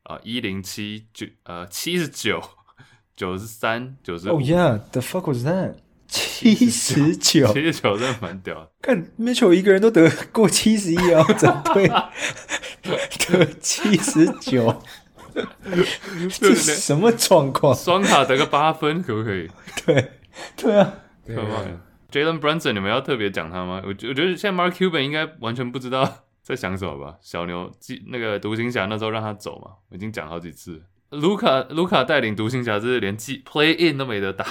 [0.02, 2.42] 啊一零七九呃七十九
[3.16, 4.28] 九十三九十。
[4.28, 5.76] Oh yeah，the fuck was that？
[6.08, 8.70] 七十九，七十九真的蛮屌的。
[8.82, 11.88] 看 Mitchell 一个人都得过七十一啊，整队
[13.30, 14.82] 得七十九。
[16.40, 17.74] 这是什么状况？
[17.74, 19.48] 双塔得个八分可不可以？
[19.86, 20.12] 对，
[20.56, 20.94] 对啊，
[21.26, 21.80] 太棒了。
[22.10, 23.82] Jalen Brunson，你们要特别讲他吗？
[23.86, 27.16] 我觉我觉得现在 Mark Cuban 应该完全不知道在想什么吧？
[27.20, 30.82] 小牛记那个独行侠那时候让他走嘛，我已经讲好几次。
[31.10, 34.46] 卢卡卢卡带领独行侠是连季 Play In 都没得打，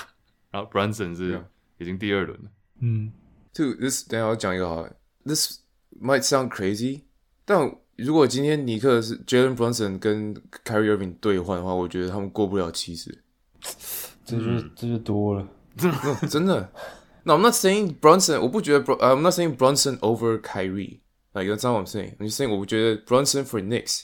[0.50, 1.44] 然后 Brunson 是
[1.78, 2.50] 已经第二轮了。
[2.82, 3.12] 嗯
[3.54, 4.91] ，To this，等下我讲一个好了。
[5.26, 5.60] This
[6.02, 7.02] might sound crazy，
[7.46, 7.76] 但。
[8.04, 10.34] 如果今天尼克是 Jalen Brunson 跟
[10.66, 13.24] Kyrie Irving 兑换的话，我觉得他们过不了七十。
[14.26, 15.48] 这就这就多了，
[16.30, 16.72] 真的。
[17.24, 21.00] No, I'm not saying Brunson，我不觉得 Br I'm not saying Brunson over Kyrie。
[21.34, 22.18] Like that's what I'm saying。
[22.18, 24.04] I'm saying 我觉得 Brunson for Knicks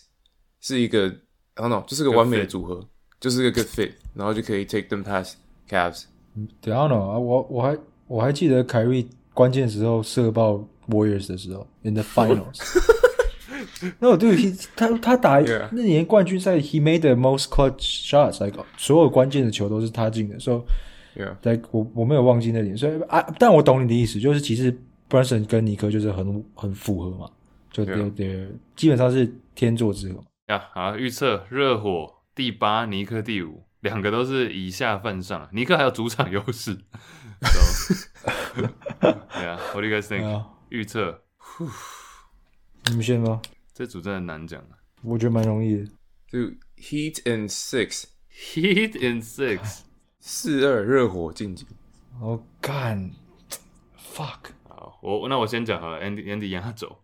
[0.61, 1.07] 是一个
[1.55, 2.87] ，I don't know，就是个完美的组合，
[3.19, 5.33] 就是个 good fit，然后就可以 take them past
[5.67, 6.03] Cavs。
[6.35, 12.59] I don't know 啊，我我还我还记得 Kyrie 关键时候射爆 Warriors 的时候，in the finals。
[13.99, 14.35] 那我对
[14.75, 15.39] 他他打
[15.71, 20.65] 那年冠军赛，He made the most clutch shots，like 所有关键的球都是他进的，所
[21.15, 24.75] 以，like 我我没有忘记那点，所以啊，但我懂你的意思，就是其实
[25.09, 27.29] Brunson 跟尼克就是很很符合嘛，
[27.71, 30.23] 就对对，基本上是天作之合。
[30.47, 36.77] 呀，好，预测热火第八，尼克第五，两个都是以下犯上，尼克还有主场优势。
[38.55, 40.43] 对啊，What do you guys think？
[40.69, 41.21] 预测，
[42.89, 43.39] 你们先吧。
[43.77, 44.59] 这组真的难讲，
[45.03, 45.85] 我觉得蛮容易的。
[46.27, 46.39] 就
[46.77, 49.81] Heat and Six，Heat and Six，
[50.19, 51.67] 四二热火晋级。
[52.19, 53.11] 我干
[54.15, 54.39] ，fuck！
[54.67, 57.03] 好，我那我先讲好了，Andy Andy 压轴。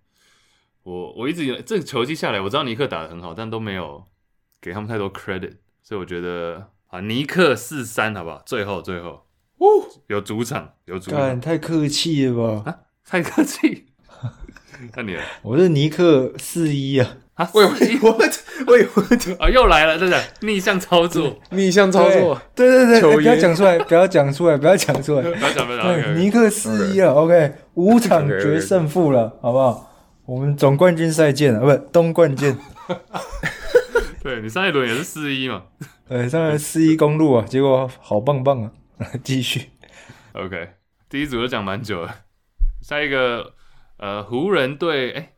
[0.81, 4.03] 我我一直以为这个球季下来，我知道尼克打的很好，但都没有
[4.59, 8.41] 给他们太多 credit，所以我觉得啊，尼克四三好不好？
[8.47, 9.27] 最后最后
[9.59, 9.67] 哦，
[10.07, 12.71] 有主场，有主场，太客气了吧？
[12.71, 13.92] 啊，太客气。
[14.95, 17.17] 那你，我是尼克四一啊。
[17.35, 18.11] 啊，喂喂我
[18.67, 19.01] 喂我
[19.43, 26.19] 啊，又来了，真的逆向操作，逆向操作， 对对对，不要讲出来， 不要讲出来，不要讲出来，不要讲，不要讲。
[26.19, 29.89] 尼克四一啊，OK，五场决胜负了，好不好？
[30.25, 32.55] 我们总冠军赛见啊，不是东冠见。
[34.21, 35.63] 对，你上一轮也是四一嘛？
[36.07, 38.71] 对，上轮四一公路啊，结果好棒棒啊！
[39.23, 39.69] 继续
[40.33, 40.69] ，OK，
[41.09, 42.15] 第一组都讲蛮久了，
[42.81, 43.53] 下一个
[43.97, 45.29] 呃湖人队，哎。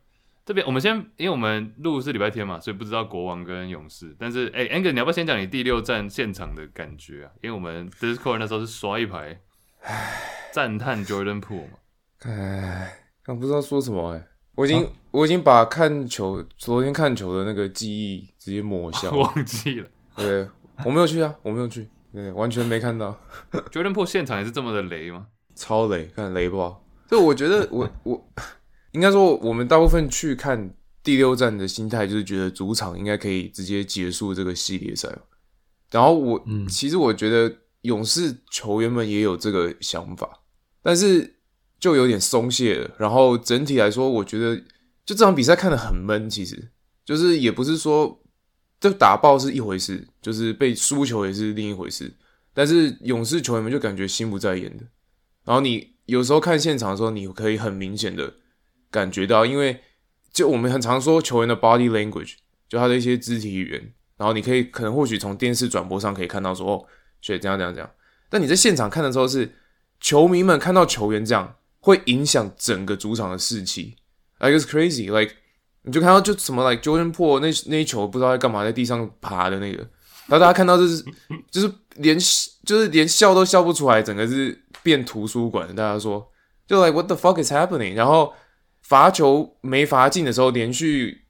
[0.46, 4.14] 这边我们先，因为我们录是礼拜天嘛，所以不知道国王跟勇士。
[4.16, 7.32] 但是，哎，Angus，你要不要先讲你第六站现场的感觉啊？
[7.42, 9.40] 因为我们 Discord 那时候是刷一排，
[10.52, 11.78] 赞叹 Jordan Poole 嘛。
[12.20, 19.88] 哎，刚不知道说什么哎、欸，我已经、啊、我已经把看球昨天看球的那个记忆直接抹消， 忘记了。
[20.14, 20.48] 对，
[20.84, 23.18] 我没有去啊，我没有去，对，完全没看到。
[23.72, 25.26] Jordan Poole 现场也是这么的雷吗？
[25.56, 26.56] 超雷，看雷不
[27.08, 27.16] 好。
[27.16, 28.32] 就我觉得我我。
[28.92, 35.06] 应该说，我们大部分去看第六站的心态，就是觉得主场应该可以直接结束这个系列赛。
[35.90, 40.40] 然后我，嗯，其实我觉得勇士球员们也有这个想法，
[40.82, 41.36] 但是
[41.78, 42.90] 就有点松懈了。
[42.96, 44.56] 然后整体来说，我觉得
[45.04, 46.70] 就这场比赛看得很闷，其实
[47.04, 48.18] 就是也不是说
[48.80, 52.10] 就打爆是一回事，就是被输球也是另一回事。
[52.54, 54.84] 但是勇士球员们就感觉心不在焉的。
[55.44, 58.34] 然后你有时候看现场的时候，你可以很明显的。
[58.88, 59.78] 感觉到，因为
[60.32, 62.34] 就我们很常说球员的 body language，
[62.66, 66.84] 就他的一些肢体语言，然后你可以可能或许从电视转播上可以看到说，哦，
[67.20, 67.90] 学这样这样这样。
[68.30, 69.52] 但你在现场看的时候是，
[70.00, 73.96] 球迷们看到球员这样，会影响整个主场的士气。
[74.38, 75.34] Like it's crazy，like
[75.82, 79.78] 你就看到就什么 like Jordan p o o l 那那一球不知道在干嘛，在地上爬的那个，
[80.26, 81.04] 然后大家看到就是
[81.50, 82.16] 就是连
[82.64, 85.74] 就是连笑都笑不出来，整个是变图书馆。
[85.74, 86.30] 大家说
[86.66, 87.94] 就 like what the fuck is happening？
[87.94, 88.32] 然后。
[88.88, 91.22] 罚球没罚进的时候，连续，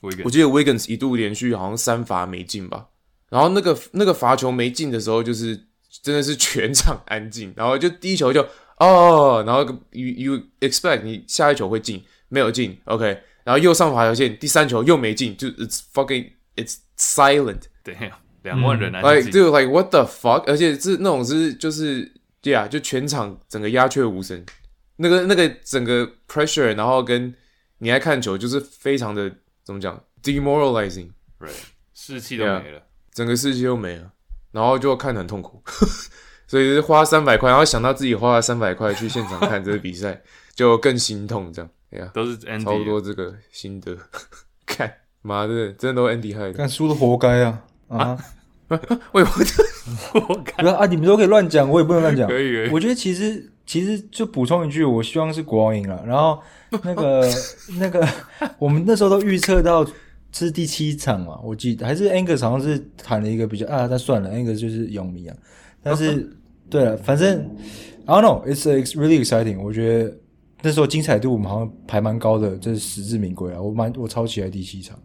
[0.00, 2.88] 我记得 Wiggins 一度连续好像三罚没进吧。
[3.30, 5.56] 然后那个那个罚球没进的时候，就是
[6.02, 7.54] 真的是全场安静。
[7.56, 8.44] 然后就第一球就
[8.80, 13.22] 哦，然后 you you expect 你下一球会进，没有进，OK。
[13.44, 17.60] 然后又上罚球线，第三球又没进，就 it's fucking it's silent。
[17.84, 17.96] 对，
[18.42, 19.12] 两万人安静。
[19.12, 20.42] Like 就 like what the fuck？
[20.48, 22.12] 而且是那种是就是
[22.50, 24.44] 对啊，就全场整个鸦雀无声。
[24.96, 27.34] 那个那个整个 pressure，然后跟
[27.78, 29.30] 你爱看球，就是非常的
[29.64, 31.50] 怎么讲，demoralizing，对，
[31.92, 32.82] 士气都没了。
[33.12, 34.12] 整个士气都没了，
[34.52, 35.62] 然后就看得很痛苦，
[36.46, 40.22] 所以就是花三百块，然后想到自己花了三百块去现场看这个比赛，
[40.54, 43.96] 就更心痛，这样，哎呀，都是 Andy 差不多这个心得，
[44.64, 47.98] 看妈的，真的都 Andy 害的，看输的活该啊啊！
[47.98, 48.18] 啊？
[49.12, 49.30] 为什
[49.90, 50.86] 么活该啊？
[50.86, 53.52] 你们都可以乱讲，我也不能乱讲，可以，我觉得其实。
[53.66, 56.00] 其实就补充一句，我希望是国王赢了。
[56.06, 56.40] 然后
[56.84, 57.28] 那个
[57.80, 58.08] 那个，
[58.60, 59.84] 我们那时候都预测到
[60.30, 65.36] 是第七场嘛，我记得还是 Angus 好像是谈了一个比较啊，那算了，Angus 就是勇迷啊。
[65.82, 66.30] 但是
[66.70, 67.44] 对了，反正
[68.04, 69.60] I don't know，it's really exciting。
[69.60, 70.16] 我觉得
[70.62, 73.60] 那时候精彩度我们好像排蛮高的，这是实至名归啊。
[73.60, 74.96] 我蛮我超期待第七场，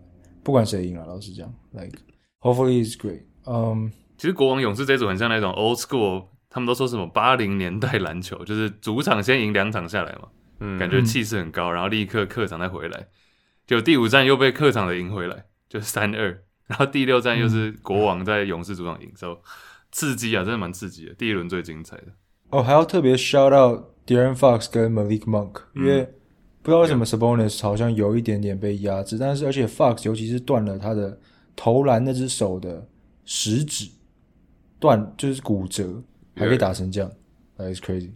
[0.43, 1.97] 不管谁赢了，老实讲，like
[2.41, 3.21] hopefully it's great。
[3.47, 3.91] 嗯，
[4.21, 6.25] 其实国王勇士这组很像那种 old school。
[6.53, 10.27] 他们都说什么八零年代篮球，就是主场先赢两场下来嘛，
[10.60, 13.07] 嗯，感觉气势很高，然后立刻客场再回来，
[13.65, 19.41] 就第五战又被客场的赢回来，就三二，然后第六战又是国王在勇士主场赢，之后
[19.93, 22.07] 刺激啊，真的蛮刺激的，第一轮最精彩的。
[22.49, 26.03] 哦，还要特别 shout out De'Aaron Fox 跟 Malik Monk，因为
[26.62, 31.17] 不知道为什么 Sabonis 好像有一点点被压制，但是而且 Fox 尤其是断了他的
[31.55, 32.86] 投篮那只手的
[33.23, 33.89] 食指，
[34.81, 36.03] 断就是骨折。
[36.33, 37.11] 还可以打成这样
[37.57, 38.13] ，That is crazy。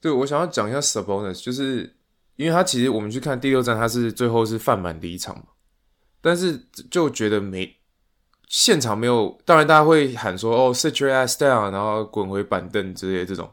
[0.00, 1.92] 对，我想要讲一下 Sabonis，就是
[2.36, 5.46] 因为他其实我们去看第六站，他是最后是犯满离场嘛，
[6.20, 6.56] 但是
[6.88, 7.76] 就觉得没
[8.46, 13.50] 现场没有，当然大家会喊说哦，sit your ass down，然后滚回板凳之类这种，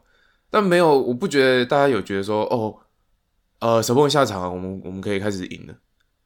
[0.52, 2.78] 但没有，我不觉得大家有觉得说哦，
[3.60, 5.74] 呃，Sabonis 下场了，我们我们可以开始赢了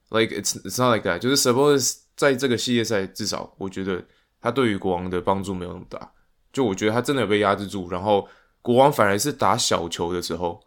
[0.09, 4.03] ，like it's it's not like that，就是 Sabonis 在这个系列赛至少我觉得
[4.41, 6.11] 他对于国王的帮助没有那么大。
[6.51, 8.27] 就我觉得他真的有被压制住，然后
[8.61, 10.59] 国王反而是打小球的时候，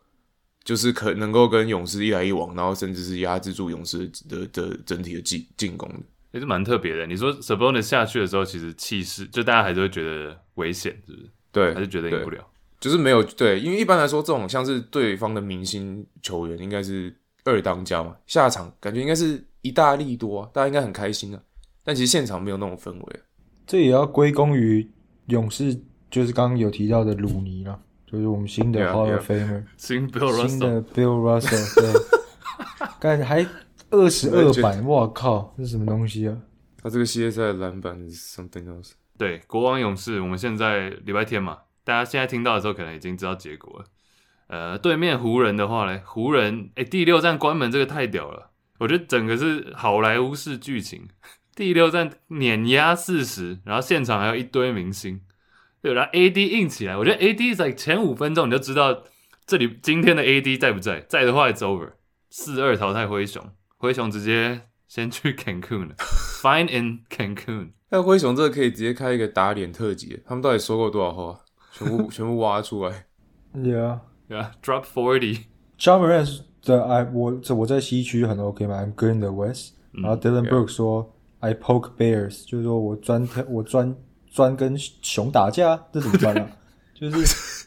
[0.65, 5.99] 就是可能够跟勇士一来一往，然后甚至是压制住勇士的的，的整体的进进攻的，
[6.31, 7.07] 也是蛮特别的。
[7.07, 11.29] 你说 Sabonis 下去的时候，其实气势就大家还是会觉得危险，是不是？
[11.51, 12.47] 对，还是觉得赢不了，
[12.81, 17.15] 就是没有对，因为一般来说这种像是对方的明星球员，应该是
[17.45, 21.43] 二当家嘛，下场感觉应该是一大利多啊，大家应该很开心啊，
[21.83, 23.21] 但其实现场没有那种氛围，
[23.67, 24.89] 这也要归功于。
[25.33, 25.75] 勇士
[26.11, 31.93] 就是刚刚有提到的鲁尼啦，就是我们新的 Hall of Famer，新 Bill Russell，新的 Bill Russell，对，
[33.01, 33.47] 刚还
[33.91, 36.37] 二十二板，我靠，这是什么东西啊？
[36.83, 38.93] 他这个系列赛的篮板是 something else。
[39.17, 43.87] 对，国王勇士，我们现在礼拜天嘛，大家现在听到的时候可能已经知道结果了。
[44.49, 51.09] 呃，对面湖人的话呢，湖人哎，第六站关门这个太屌了，我觉得整个是好莱坞式剧情。
[51.55, 55.21] 第六站碾压四十，然后现场还有一堆明星。
[55.81, 59.03] 对，然后 AD 硬起来，我觉得 AD 在前五分钟你就知道
[59.45, 61.91] 这里今天的 AD 在不在，在的话 it's over，
[62.31, 63.43] 四二淘汰灰熊，
[63.79, 65.95] 灰熊直接先去 Cancun 了，
[66.43, 67.71] Fine in Cancun。
[67.91, 71.41] 那灰熊这个可以直接开一个打脸特辑，他们到底说过多少话，
[71.73, 73.07] 全部 全部挖出来。
[73.55, 75.41] Yeah, yeah, drop forty。
[75.79, 79.75] Ja Morant 的 I 我这我在西区很 OK 嘛，I'm good in the West。
[79.91, 83.95] 然后 Dylan Brooks 说 I poke bears，就是说我专我专。
[84.35, 86.51] 专跟熊打架，这怎么办啊？
[86.99, 87.67] 就是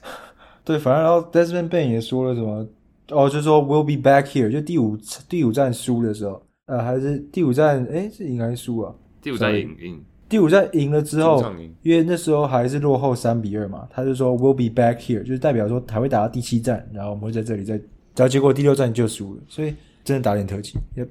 [0.64, 2.68] 对，反正然后 Desmond Bane 也说了什么
[3.12, 4.98] 哦，就是说 We'll be back here，就第五
[5.30, 8.92] 第五站输的时候，呃，还是第五站，哎，是赢还是输啊？
[9.22, 11.40] 第五站赢赢，第五站赢了之后，
[11.84, 20.80] 因为那时候还是落后三比二嘛，他就说 We'll be back here，就是代表说还会打到第七站，然后我们会在这里再，然后结果第六战就输了，所以真的打脸特技。
[20.98, 21.10] Yep，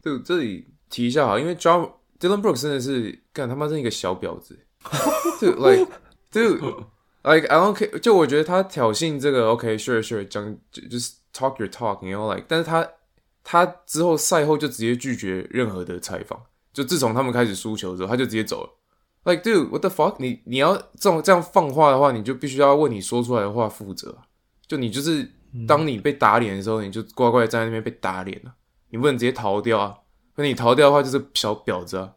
[0.00, 4.58] 对，这里提一下哈，因为 John Dillon Brooks 真的是干他妈是一个小婊子。
[5.40, 5.86] 就 like
[6.30, 6.54] 就
[7.24, 12.88] like I don't care，就我觉得他挑衅这个 OK sure sure 讲就就是 talk your talk，you know like，但是他
[13.42, 16.40] 他之后赛后就直接拒绝任何的采访，
[16.72, 18.70] 就自从他们开始输球之后，他就直接走了。
[19.24, 24.16] Like dude what the fuck，你你要这种这样放话的话，你就必须要为你说出来的话负责。
[24.68, 25.28] 就你就是
[25.66, 28.54] 当你被打脸的时候，你就乖乖站在那边被打脸了，
[28.90, 29.96] 你不能直接逃掉啊！
[30.36, 32.12] 那你逃掉的话，就是小婊子啊！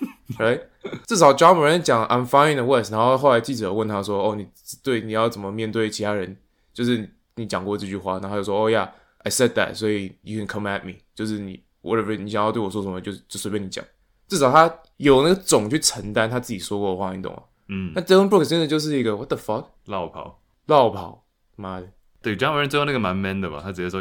[0.38, 0.60] Right?
[1.06, 4.46] 至少 Ja Morant 讲 I'm fine in the West，然后后来记者问他说：“哦，你
[4.82, 6.36] 对你要怎么面对其他人？
[6.72, 13.84] 就是你讲过这句话，然后他就说：哦呀，I said that，所以 you can come at me，就是你 whatever 你想要对我说什么，就就随便你讲。
[14.28, 17.42] 至少他有那个种去承担他自己说过的话，你懂吗？
[17.68, 17.92] 嗯。
[17.94, 21.24] 那 Dillon Brooks 真的就是一个 What the fuck，落跑，落跑，
[21.56, 21.88] 妈的。
[22.22, 23.60] 对，Ja Morant 最后那个蛮 man 的吧？
[23.62, 24.00] 他直接说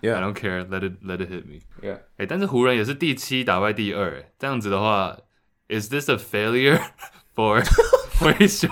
[0.00, 1.60] ：Yeah，就是 Yeah，I don't care，let it let it hit me。
[1.82, 5.16] Yeah，哎，但是湖人也是第七打败第二，这样子的话。
[5.68, 6.78] Is this a failure
[7.34, 7.64] for
[8.18, 8.68] 灰熊？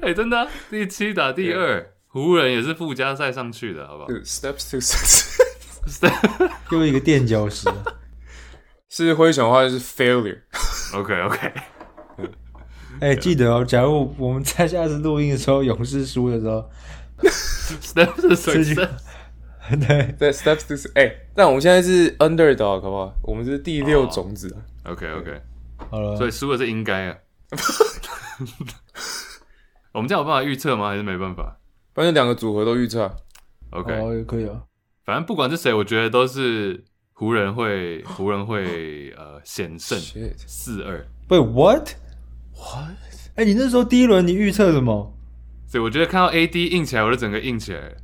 [0.00, 7.68] 哎、欸，真的、啊，第七打第二.湖人也是附加赛上去的，好不好？Steps to success，又一个垫脚石。
[8.88, 10.40] 是灰熊的话就是 failure。
[10.94, 11.52] OK OK。
[13.00, 16.70] 哎、欸，记得哦，假如我们在下次录音的时候，勇士输的时候
[17.22, 18.90] ，Steps to success。
[19.70, 23.14] 对对，Steps to 哎、欸，但我们现在是 Underdog，好不好？
[23.22, 24.48] 我们是第六种子。
[24.84, 25.40] Oh, OK OK，
[25.90, 27.16] 好了，所以输了是应该啊。
[29.92, 30.88] 我们这样有办法预测吗？
[30.90, 31.58] 还是没办法？
[31.94, 33.14] 反正两个组合都预测。
[33.70, 34.62] OK，哦，也可以啊。
[35.04, 39.96] 反正不管是谁，我觉得都是湖人会，湖人会 呃险胜
[40.46, 41.06] 四二。
[41.28, 42.96] Wait, what？What？
[43.36, 45.16] 哎、欸，你那时候第一轮你预测什么？
[45.70, 47.94] 所以我觉得看到 AD 硬起来，我就整个硬起来了。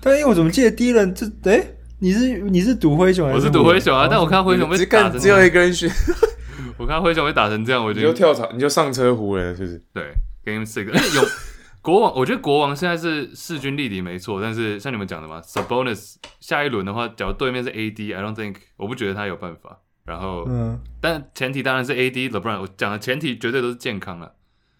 [0.00, 3.38] 但因为我怎么记得第一轮这哎、欸，你是你是赌灰熊还是？
[3.38, 5.90] 我是赌灰熊啊，但我看到灰熊被打成只有一个人选，
[6.78, 9.82] 我看到灰熊被打成这样，我就你就跳槽，你就上车湖人了，是不是？
[9.92, 10.84] 对，Game Six，
[11.16, 11.28] 有
[11.82, 19.80] 国王，我觉得国王现在是势均力敌没错，但是像你们讲的嘛，Sabonis 下一轮的话，假如对面是 AD，I don't think，我不觉得他有办法。
[20.04, 24.32] 然后，嗯，但前提当然是 AD LeBron，我讲的前提绝对都是健康了，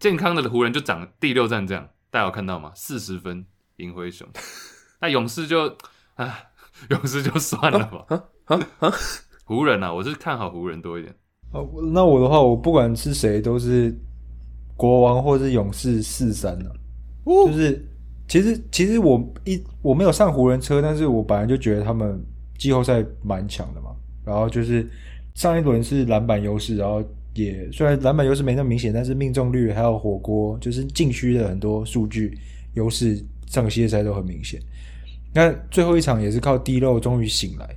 [0.02, 2.72] 健康的湖人就涨第六战这样，大家有看到吗？
[2.74, 4.26] 四十分赢灰熊。
[5.00, 5.76] 那勇士就
[6.16, 6.36] 啊，
[6.90, 8.04] 勇士就算了吧。
[8.08, 8.92] 啊啊啊！
[9.44, 11.14] 湖人啊，我是看好湖人多一点。
[11.52, 13.96] 哦，那我的话，我不管是谁，都是
[14.76, 16.68] 国王或是勇士四三呢。
[17.24, 17.88] 就是
[18.26, 22.20] 其实其实我一我没有上湖人车，但是我本来就觉得他们
[22.58, 23.94] 季后赛蛮强的嘛。
[24.26, 24.90] 然后就是
[25.34, 27.00] 上一轮是篮板优势，然后
[27.35, 32.37] 也虽然篮板优势没那么明显，但是命中率还有火锅，就是禁区的很多数据
[32.75, 34.61] 优势，上个系列赛都很明显。
[35.35, 37.68] 那最后一场也是靠 D-Lo 终于醒来，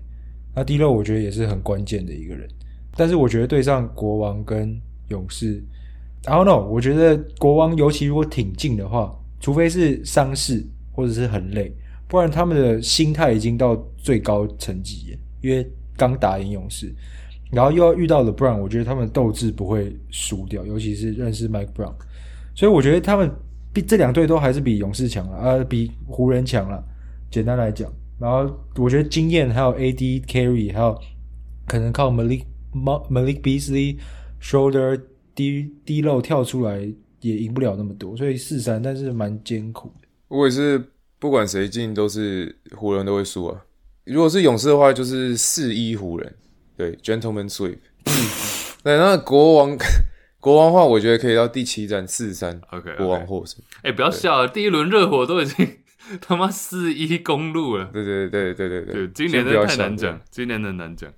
[0.53, 2.47] 那 D-Lo 我觉得也是很关键的一个人，
[2.97, 5.63] 但是我觉得对上国王跟勇士
[6.25, 11.71] ，I don't know，我觉得国王尤其如果挺进的话，除非是伤势或者是很累，
[12.09, 16.93] 不然他们的心态已经到最高层级，因为刚打赢勇士，
[17.55, 21.95] 然后又要遇到 LeBron，我觉得他们斗志不会输掉，尤其是认识 Mike Brown，
[22.53, 23.31] 所以我觉得他们
[23.73, 26.83] 比这两队都还是比勇士强了，啊，比湖人强了。
[27.31, 30.97] 简单来讲，然后我觉得经验还有 AD carry，还有
[31.67, 32.43] 可能靠 Malik
[32.73, 33.97] Malik Beasley
[34.41, 35.01] shoulder
[35.33, 36.79] 低低漏跳出来，
[37.19, 40.07] 也赢不了那么多，所以四三，但是蛮艰苦的。
[40.29, 40.81] 我也是，
[41.19, 43.61] 不管谁进都是湖人都会输啊。
[44.05, 46.35] 如果是勇士的话，就是四一湖人，
[46.77, 47.79] 对，Gentleman Sweep。
[48.83, 49.77] 对，那国王
[50.39, 53.59] 国王的话，我觉得可以到第七站四三，OK，国王获胜。
[53.81, 55.77] 哎、不要笑了，第一轮热火都已经
[56.21, 57.85] 他妈四一公路了。
[57.91, 61.11] 对对对对对对对，今年真的太难讲，今年的难讲。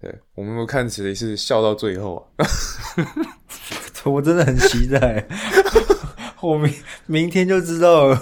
[0.00, 2.46] 对，我们看谁是笑到最后啊！
[4.04, 5.28] 我真的很期待，
[6.40, 6.74] 我明
[7.06, 8.16] 明天就知道了，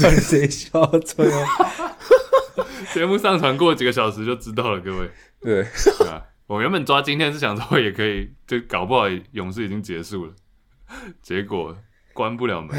[0.00, 1.40] 看谁笑到最后。
[2.92, 5.10] 节目上传过几个小时就知道了，各位。
[5.44, 5.62] 对，
[5.98, 6.26] 对啊。
[6.46, 10.34] 我原本抓今天是想说也可以，就搞不好勇士已经结束了，
[11.22, 11.76] 结果
[12.12, 12.70] 关不了门。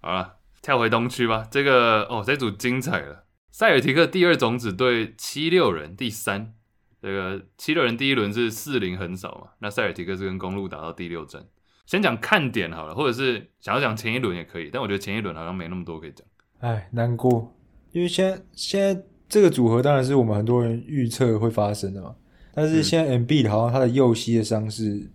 [0.00, 1.46] 好了，跳回东区吧。
[1.50, 3.24] 这个哦，这组精彩了。
[3.50, 6.54] 塞尔提克第二种子对七六人第三。
[7.00, 9.52] 这个七六人第一轮是四零横扫嘛？
[9.60, 11.44] 那塞尔提克是跟公路打到第六战。
[11.86, 16.26] 先讲看点好了，或者是想要讲前一轮也可以，但我觉得前一轮好像没那么多可以讲。
[16.58, 17.56] 哎，难过，
[17.92, 22.14] 因为现在现在这个组合当然是我们很多人预测会发生的嘛。
[22.54, 25.08] 但是现在 Embiid 好像他的右膝的伤势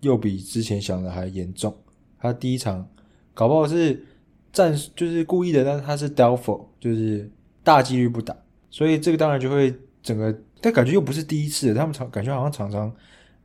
[0.00, 1.76] 又比之前想的还严重。
[2.18, 2.88] 他第一场
[3.34, 4.04] 搞不好是
[4.52, 7.30] 战就是故意的，但是他是 doubtful，就是
[7.62, 8.36] 大几率不打。
[8.70, 12.92] 所以这个当然就会整个，但感觉又不是第一次，他们常感觉好像常常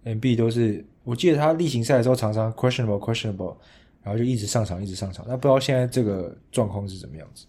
[0.06, 3.56] Embiid 都是，我记得他例行赛的时候常常 questionable questionable，
[4.02, 5.26] 然后就一直上场一直上场。
[5.28, 7.46] 那不知道现在这个状况是怎么样子？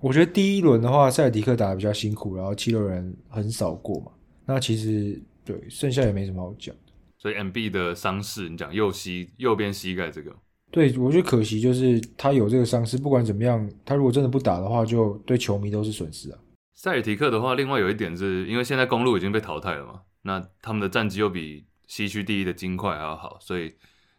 [0.00, 4.12] 我觉得第一轮的话，塞尔迪克打得比较辛苦，然后七六人很少过嘛。
[4.46, 6.92] 那其实对，剩下也没什么好讲的。
[7.18, 10.34] 所以 MB 的伤势，你讲右膝右边膝盖这个，
[10.70, 16.38] 对，我觉得可惜就是他有这个伤势，不管怎么样，他如果真的不打的话，就对球迷都是损失啊。
[16.74, 23.74] 塞尔提克的话，另外有一点是因为现在公路已经被淘汰了嘛，那他们的战绩又比西区第一的金块还要好，所以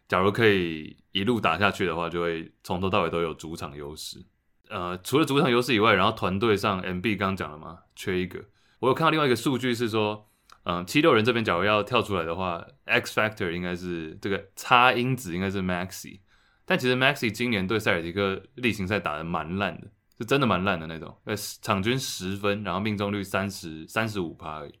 [0.06, 4.22] 假如可以一路打下去的话，就会从头到尾都有主场优势。
[4.70, 8.42] 呃，除了主场优势以外，然后团队上 MB 刚刚讲了嘛，缺一个。
[8.78, 10.30] 我有看到另外一个数据是说，
[10.62, 16.20] 嗯，七六人这边假如要跳出来的话，X Factor 应该是这个差因子应该是 Maxi，
[16.64, 24.74] 但其实 Maxi 今年对塞尔提克例行赛打得蛮烂的，是真的蛮烂的那种，呃，场均十分，然后命中率三十三十五趴而已，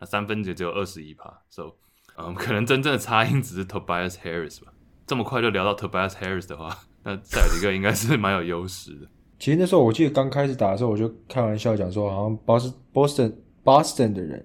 [0.00, 1.74] 那三分也只有二十一趴，so，
[2.16, 4.72] 嗯， 可能真正的差因子是 Tobias Harris 吧。
[5.06, 9.08] 这么快就聊到 Tobias Harris 的话，那塞尔提克应该是蛮有优势的。
[9.38, 13.32] 其实那时候我记得刚开始打的时候，我就开玩笑讲说，好像 Boston Boston
[13.62, 14.44] Boston 的人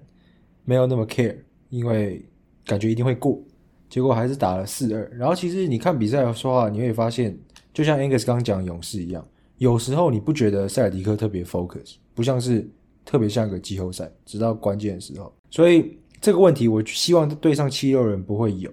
[0.66, 1.38] 没有那么 care，
[1.70, 2.26] 因为
[2.66, 3.42] 感觉一定会过，
[3.90, 5.10] 结果还是打了四二。
[5.18, 7.38] 然后其实你看比赛的话，你会发现，
[7.74, 9.26] 就像 Angus 刚讲勇士一样，
[9.58, 12.70] 有时候你不觉得塞尔迪克特别 focus，不像是
[13.06, 15.34] 特别像个季后赛，直到关键的时候。
[15.50, 18.70] 所以这个问题，我希望对上七六人不会有，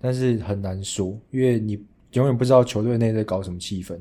[0.00, 1.78] 但是很难说，因为你
[2.12, 3.98] 永远不知道球队内在搞什么气氛。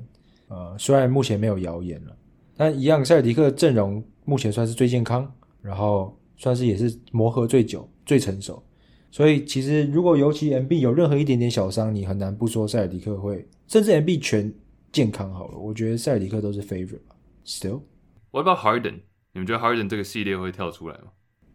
[0.56, 2.16] 呃，虽然目前没有谣言了，
[2.56, 5.30] 但一样，塞尔迪克阵容目前算是最健康，
[5.62, 8.64] 然后算是也是磨合最久、最成熟。
[9.12, 14.54] 所以其实如果尤其 MB 有任何一点点小伤，你很难不说塞尔迪克会，甚至 MB 全
[14.94, 17.16] 健康好了，我觉得塞尔迪克都是 favorite 吧。
[17.46, 19.02] Still，What about Harden？
[19.34, 21.08] 你们觉得 Harden 这个系列会跳出来吗？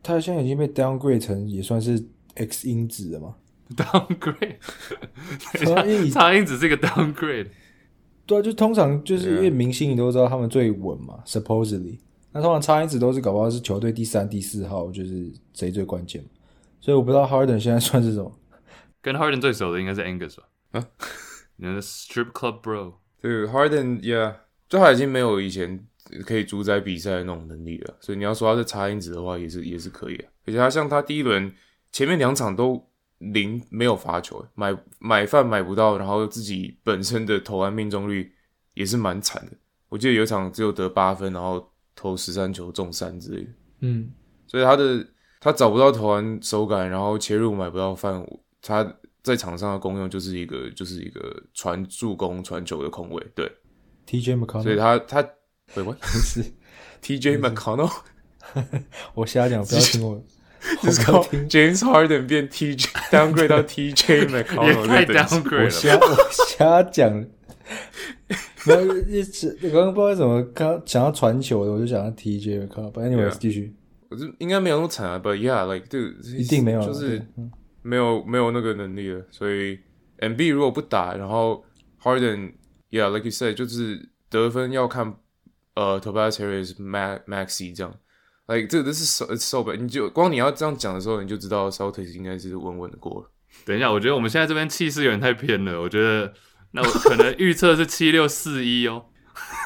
[0.03, 2.03] 他现在已经被 downgrade 成也算是
[2.35, 3.35] X 因子了吗？
[3.75, 4.57] downgrade？
[6.13, 7.49] 差因子是一个 downgrade。
[8.31, 11.99] 对啊，就通常就是因为明星你都知道他们最稳嘛，supposedly。
[12.33, 16.25] 那通常差因子都是搞不好是球队第三、第四号，就是谁最关键。
[16.81, 18.33] 所以我不知道 Harden 现在算是什么。
[19.03, 20.45] 跟 Harden 最熟的应该是 Angus 吧？
[20.71, 20.87] 啊，
[21.57, 22.93] 你的 Strip Club Bro。
[23.21, 24.35] 对，Harden，yeah，
[24.69, 25.85] 就他已经没有以前
[26.25, 27.97] 可以主宰比赛的那种能力了。
[28.01, 30.31] 所以你要说他是差因子的话，也是也是可以啊。
[30.47, 31.53] 而且他像他第一轮
[31.91, 32.90] 前面两场都。
[33.21, 38.33] 零没有罚球，买买饭买不到，然后自己本身的投篮命中率
[38.75, 39.53] 也是蛮惨的。
[39.89, 43.51] 我记得有一场只有得八分，然后投十三球中三之类的。
[43.81, 44.11] 嗯，
[44.47, 45.07] 所以他的
[45.41, 48.27] 他找不到投篮手感，然后切入买不到饭，
[48.63, 53.27] 他在场上的功用就是一个就是一个传助攻传球的空位。
[53.35, 53.51] 对
[54.07, 55.21] ，TJ McConnell，所以他他
[55.75, 55.95] 喂喂，
[56.25, 56.43] 是
[57.03, 57.93] TJ McConnell，
[59.15, 60.25] 我瞎讲，不要听我。
[60.83, 61.01] 就是
[61.49, 65.65] James Harden 变 TJ downgrade 到 TJ McConnell 太 downgrade 了。
[65.65, 66.17] 我瞎我
[66.57, 67.25] 瞎讲，
[68.67, 72.93] 没有一直我刚刚不知道为什么刚想要传球的，我就想要 TJ McConnell。
[72.93, 73.75] Anyway，继续。
[74.11, 75.99] 我就应该没有那么惨啊，But yeah，like 这
[76.37, 77.23] 一定没有，就是
[77.83, 79.25] 没有没有那个能力了。
[79.31, 79.79] 所以
[80.19, 81.65] MB 如果不打，然后
[82.03, 82.53] Harden
[82.91, 85.15] yeah，like you said，就是得分要看
[85.75, 87.95] 呃 Tobias Harris Max Maxey 这样。
[88.51, 93.31] 哎，这个都是 so so bad，你就光你要这样讲的时候，你就知道 Celtics 应该是稳稳的过了。
[93.65, 95.81] 等一下，我觉得我们现在这边气势有点太偏了。
[95.81, 96.33] 我觉得
[96.73, 99.07] 那我可能预测是七六四一哦。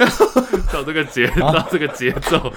[0.70, 2.53] 照这个节，照这个节奏，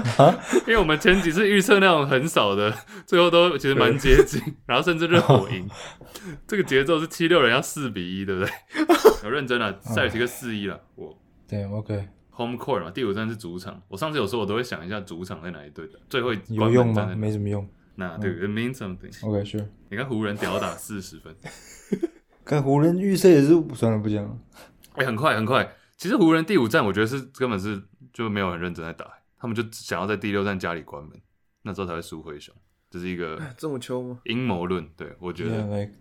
[0.68, 2.72] 因为我们前几次预测那种很少的，
[3.06, 5.66] 最后都其实蛮接近，然后甚至热火赢。
[6.46, 8.52] 这个节奏是七六人要四比一，对不对？
[9.24, 10.78] 有认真了，塞尔提克四一了。
[10.94, 11.16] 我
[11.48, 12.06] 对，OK。
[12.32, 13.82] Home court 嘛，第五站是主场。
[13.88, 17.14] 我上次有时候我都会想一下主场在哪一队的，最后有用吗？
[17.16, 17.68] 没什么用。
[17.96, 19.28] 那对，it means something。
[19.28, 19.66] OK，sure。
[19.90, 21.34] 你看湖人屌打四十分，
[22.44, 24.38] 看湖人预测也是算了，不讲了。
[24.94, 25.70] 哎，很快很快。
[25.98, 29.06] 其实湖人第五站，我觉得是根本是就没有很认真在打，
[29.38, 31.12] 他们就想要在第六站家里关门，
[31.62, 32.54] 那之后才会输灰熊。
[32.90, 34.18] 这是一个这么秋吗？
[34.24, 35.92] 阴谋论，对我觉得，yeah, like,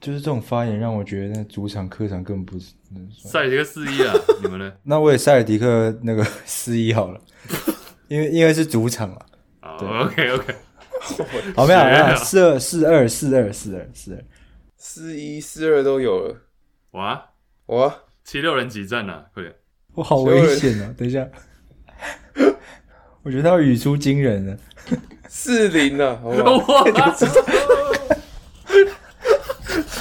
[0.00, 2.72] 就是这种发言让我觉得那主场客场根本不是。
[3.12, 4.72] 塞尔迪克四一啊， 你们呢？
[4.84, 7.20] 那我也塞尔迪克那个四一好了，
[8.08, 9.18] 因为因为是主场嘛。
[9.60, 10.54] Oh, 对，OK OK，
[11.56, 12.16] 好没有？
[12.16, 14.24] 四二四二四二四二四二
[14.76, 16.36] 四一四二都有了，
[16.92, 17.30] 哇
[17.66, 17.96] 哇！
[18.22, 19.24] 七六人几战呢？
[19.34, 19.52] 快点！
[19.94, 20.94] 我好危险啊！
[20.96, 21.26] 等一下，
[23.24, 24.56] 我觉得他会语出惊人呢。
[25.28, 26.20] 四零啊！
[26.22, 26.34] 哇！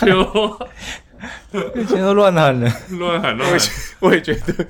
[0.05, 0.69] 有，
[1.75, 3.59] 以前都乱喊了，乱喊乱喊。
[3.99, 4.65] 我也觉得，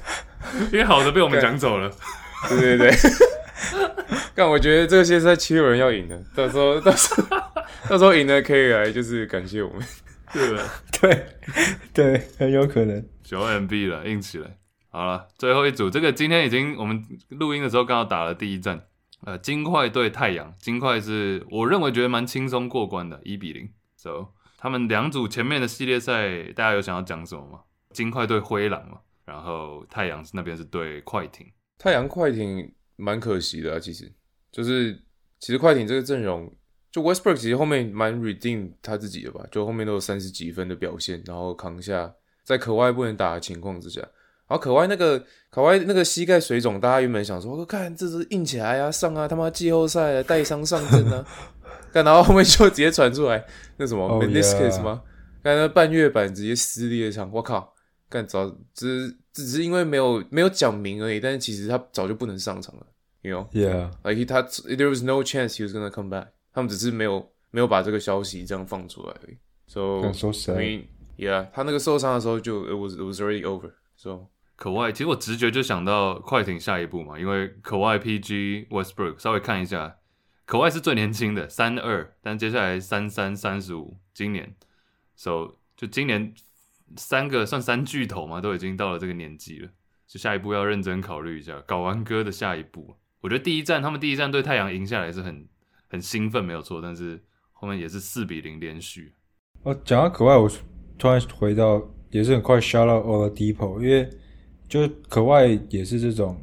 [0.71, 1.91] 因为好的被我们讲走了。
[2.49, 2.91] 对对对。
[4.35, 7.27] 但 我觉得这些在七六人要赢的，到时候 到时候
[7.89, 9.81] 到时候赢了可以来就是感谢我们。
[10.33, 10.63] 对吧？
[10.99, 11.25] 对
[11.93, 13.01] 对，很有可能。
[13.23, 14.57] 九 MB 了，硬起来。
[14.89, 18.81] 好了，最后一组，这个今天已经我们录音的时候刚好打了第一战，
[19.25, 20.53] 呃，金块对太阳。
[20.59, 23.69] 金块是我认为觉得蛮轻松过关的，一比零。
[23.95, 24.33] So
[24.65, 27.59] 他们两组前面的系列赛，大家有想要讲什么吗？
[27.93, 31.45] 金块对灰狼嘛，然后太阳那边是对快艇。
[31.77, 34.11] 太阳快艇蛮可惜的啊，其实
[34.51, 34.99] 就是
[35.39, 36.51] 其实快艇这个阵容，
[36.91, 42.11] 就 Westbrook 其实后面蛮 redeem 他自己的吧，就后面都有三十几分的表现，然后扛下。
[42.43, 51.25] 在可外不能打的情况之下，然后可外那个可外那个膝盖水肿，大家原本想说，我看这是硬起来啊，上啊，他妈季后赛带伤上阵啊，
[51.95, 53.41] 干，然后后面就直接传出来
[53.77, 55.01] 那什么 meniscus 吗？
[55.41, 57.73] 干那半月板直接撕裂场，我靠，
[58.09, 62.85] 干早只只是因为没有没有讲明而已，但是其实他早就不能上场了
[63.21, 70.55] ，you know，yeah，like he, 他 there was no chance he was gonna come back，他们只是没有没有把这个消息这样放出来而已，so, so sad.
[70.55, 70.85] I mean,
[71.17, 73.71] Yeah，他那个受伤的时候就 it was it was already over。
[73.95, 74.27] So
[74.57, 79.95] 可外，其实我直觉就想到快艇下一步嘛，因为可外 PG Westbrook 稍微看一下，
[80.45, 84.55] 可外是最年轻的三二，但接下来三三三十五，今年
[85.15, 86.33] ，So 就今年
[86.95, 89.69] 三个算三巨头嘛，都已经到了这个年纪了，
[90.07, 92.95] 就下一步要认真考虑一下，搞完歌的下一步。
[93.21, 95.47] 我觉得第一站他们第一站对太阳赢下来是很
[95.87, 99.13] 很兴奋没有错，但是后面也是四比零连续。
[99.63, 100.49] 哦，讲到可外我。
[100.97, 104.09] 突然回到也是很快 shout out Oladipo，因为
[104.65, 106.39] 就可外也是这种，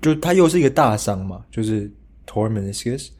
[0.00, 1.90] 就他又是一个大伤嘛，就是
[2.24, 3.10] torn meniscus，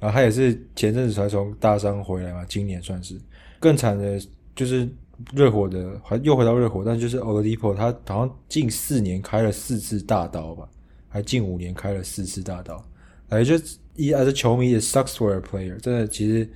[0.00, 3.20] 然后他也是前阵子才从大伤回来嘛，今年算是
[3.60, 4.20] 更惨的，
[4.56, 4.88] 就是
[5.32, 10.68] 热火的还又回到热火，但就是 Oladipo 他好像近四年开了四次大刀吧，
[11.08, 12.84] 还近五年开了四次大刀，
[13.28, 13.54] 哎，就
[13.94, 16.48] 一还是球迷也 sucks for a player，真的其实。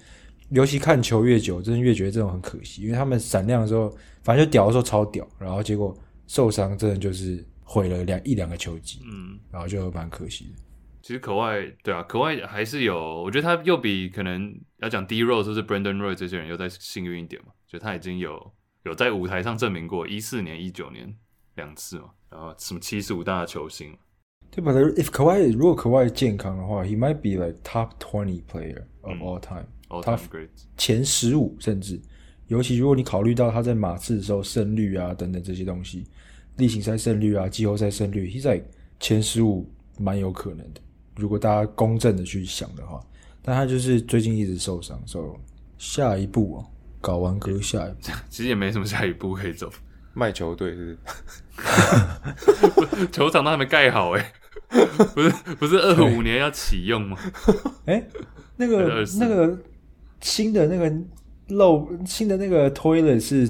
[0.51, 3.93] 尤其看球越久，真的越觉得这种很可惜，因为他们闪亮的时候，
[4.23, 5.97] 反正就屌的时候超屌，然后结果
[6.29, 10.63] 受伤，真的就是毁了两一两个球季，嗯，然后就蛮可惜的。
[11.05, 18.51] 其实可外对啊，可外还是有，我觉得他又比可能要讲 D Rose 就是 Brandon Roy 这些人又再幸运一点嘛，就他已经有
[18.85, 21.15] 有在舞台上证明过，一四年、一九年
[21.57, 23.95] 两次嘛，然后什么七十五大的球星，
[24.51, 29.67] 对吧？If 可外如果可外健康的话，He might be like top twenty player of all time。
[29.91, 30.19] 嗯他
[30.79, 32.01] 前十五，甚至
[32.49, 36.05] 尤其如果你考虑到他在马刺的时候胜率啊等等这些东西，
[36.57, 38.65] 例行赛胜率啊、季后赛胜率，他在
[38.99, 40.81] 前十五蛮有可能的。
[41.17, 43.01] 如果大家公正的去想的话，
[43.43, 45.27] 但他就是最近一直受伤，所以
[45.79, 46.67] 下一步哦，
[47.01, 47.97] 搞完歌下一步，
[48.29, 49.71] 其实也没什么下一步可以走，
[50.13, 50.99] 卖球队是
[51.55, 51.63] 不
[52.97, 53.07] 是？
[53.13, 54.33] 球场都还没盖好哎，
[55.15, 57.19] 不是不是二五年要启用吗？
[57.87, 58.09] 哎、欸，
[58.57, 59.59] 那个那个。
[60.21, 60.91] 新的那个
[61.49, 63.47] 漏新的那个 toilet 是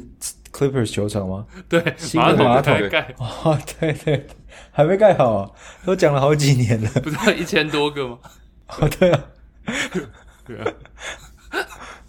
[0.52, 1.46] Clippers 球场吗？
[1.68, 4.26] 对，新的马桶盖哦，对对，
[4.70, 5.50] 还没盖好啊，
[5.84, 8.18] 都讲了好几年了，不是一千多个吗？
[8.80, 9.24] 哦，对啊，
[10.46, 10.72] 对啊，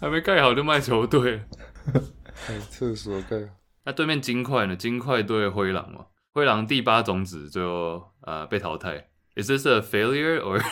[0.00, 1.42] 还没盖好就卖球队，
[2.70, 3.36] 厕所盖。
[3.84, 4.74] 那对面金块呢？
[4.74, 6.06] 金块对灰狼嘛？
[6.32, 10.62] 灰狼第八种子最后呃被淘汰，Is this a failure or？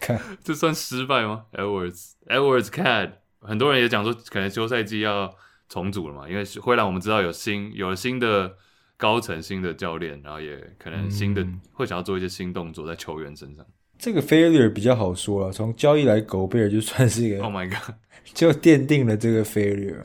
[0.00, 5.34] 看这算失败吗？Edwards，Edwards，Cad，很多人也讲说，可能休赛季要
[5.68, 8.56] 重组了嘛，因为灰狼我们知道有新有了新的
[8.98, 13.64] 高层、新的教练，然后也可能新的、嗯、会想要做一些新动作在球员身上。
[13.96, 17.42] 这个 failure 比较好说了，从交易来狗贝尔就算是一个。
[17.42, 17.94] Oh my god！
[18.34, 20.02] 就奠定了这个 failure。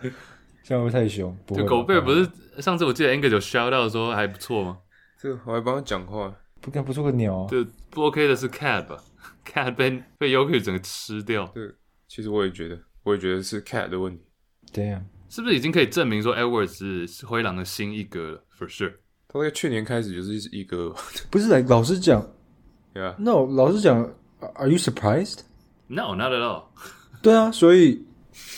[0.64, 1.36] 这样会不会太凶？
[1.48, 4.78] 就狗贝尔不是上次我记得 Angel 有 shout out 说还不错吗？
[5.20, 7.48] 这个我还帮他讲话，不该不错个鸟啊。
[7.48, 9.02] 就不 OK 的是 Cat 吧
[9.44, 11.46] ？Cat 被被 Jokic 整个吃掉。
[11.54, 11.70] 对，
[12.08, 14.24] 其实我也觉得，我也觉得是 Cat 的问题。
[14.72, 15.02] 对呀，
[15.32, 18.92] 是不是已经可以证明说 Edwards 是灰狼的新一哥了？For sure，
[19.26, 20.94] 他在去年开始就是一哥。
[21.32, 22.20] 不是，来老实讲。
[22.92, 23.14] Yeah.
[23.16, 24.12] No，老实讲
[24.56, 25.38] ，Are you surprised?
[25.86, 26.64] No, not at all.
[27.22, 28.04] 对啊，所以，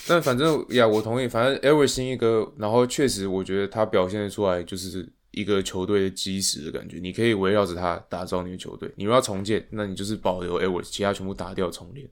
[0.08, 1.28] 但反正呀，我同意。
[1.28, 6.98] 反正 Edwards 新一哥，然后确实，我觉得他表现出来就是一个球队的基石的感觉。
[6.98, 8.92] 你可以围绕着他打造你的球队。
[8.96, 12.10] 你如果要重建，那你就是保留 Edwards，其他全部打掉重练。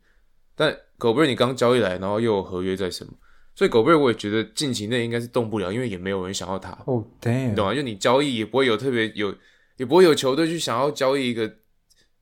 [0.54, 3.04] 但狗贝尔你刚交易来，然后又有合约在身，
[3.54, 6.70] 所以狗贝尔我也觉得近期内应该是动不了，因为也没有人想要他。
[6.86, 7.74] 哦、oh,，damn，你懂吗？
[7.74, 9.34] 就你交易也不会有特别有，
[9.76, 11.50] 也不会有球队去想要交易一个。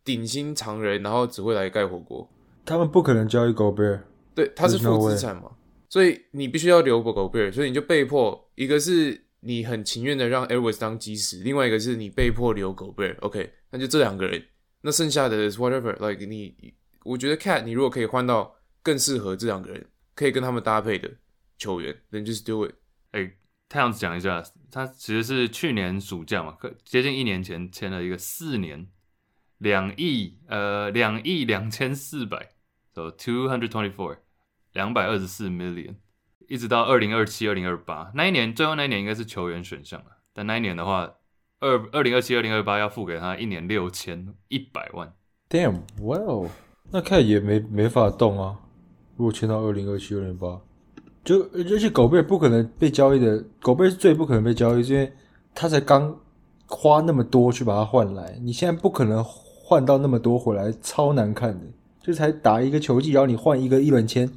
[0.03, 2.29] 顶薪常人，然后只会来盖火锅。
[2.65, 4.03] 他们不可能交易狗贝尔，
[4.35, 5.51] 对，他是负资产嘛，
[5.91, 13.17] 所以你必须要留狗贝尔，所以你就被迫，一个是你很情愿的让 Edwards 当基石，另外一个是你被迫留狗贝尔。
[13.21, 14.43] OK，那就这两个人，
[14.81, 16.73] 那剩下的 whatever，like 你，
[17.05, 21.11] 我觉得 Cat 你如果可以换到更适合这两个人，可以跟他们搭配的
[21.61, 22.75] 球员，then just do it。
[23.13, 23.31] 哎，
[23.69, 24.43] 太阳讲一下，
[24.73, 28.89] 他其实是去年暑假嘛，接近一年前签了一个四年。
[29.59, 32.53] 两亿呃，两亿两千四百
[32.95, 34.17] ，so two hundred twenty four，
[34.73, 35.97] 两百二十四 million，
[36.49, 40.07] 一直到二零二七、二零二八那一年，最后那一年应该是球员选项了。
[40.33, 41.17] 但那一年的话，
[41.59, 45.13] 二二零二七、二零二八要付给他一年六千一百万。
[45.51, 46.49] Damn，well，
[46.91, 48.61] 那看也没没法动啊。
[49.19, 50.63] 如果签到二零二七、二零二八，
[51.25, 55.13] 就而且狗贝不可能被交易的，狗贝是最不可能被交易，因为
[55.55, 56.19] 他才刚
[56.67, 59.25] 花那么多去把它换来，你现在不可能。
[59.71, 61.65] 换到那么多回来超难看的，
[62.03, 64.29] 就才打一个球季，然后你换一个一轮签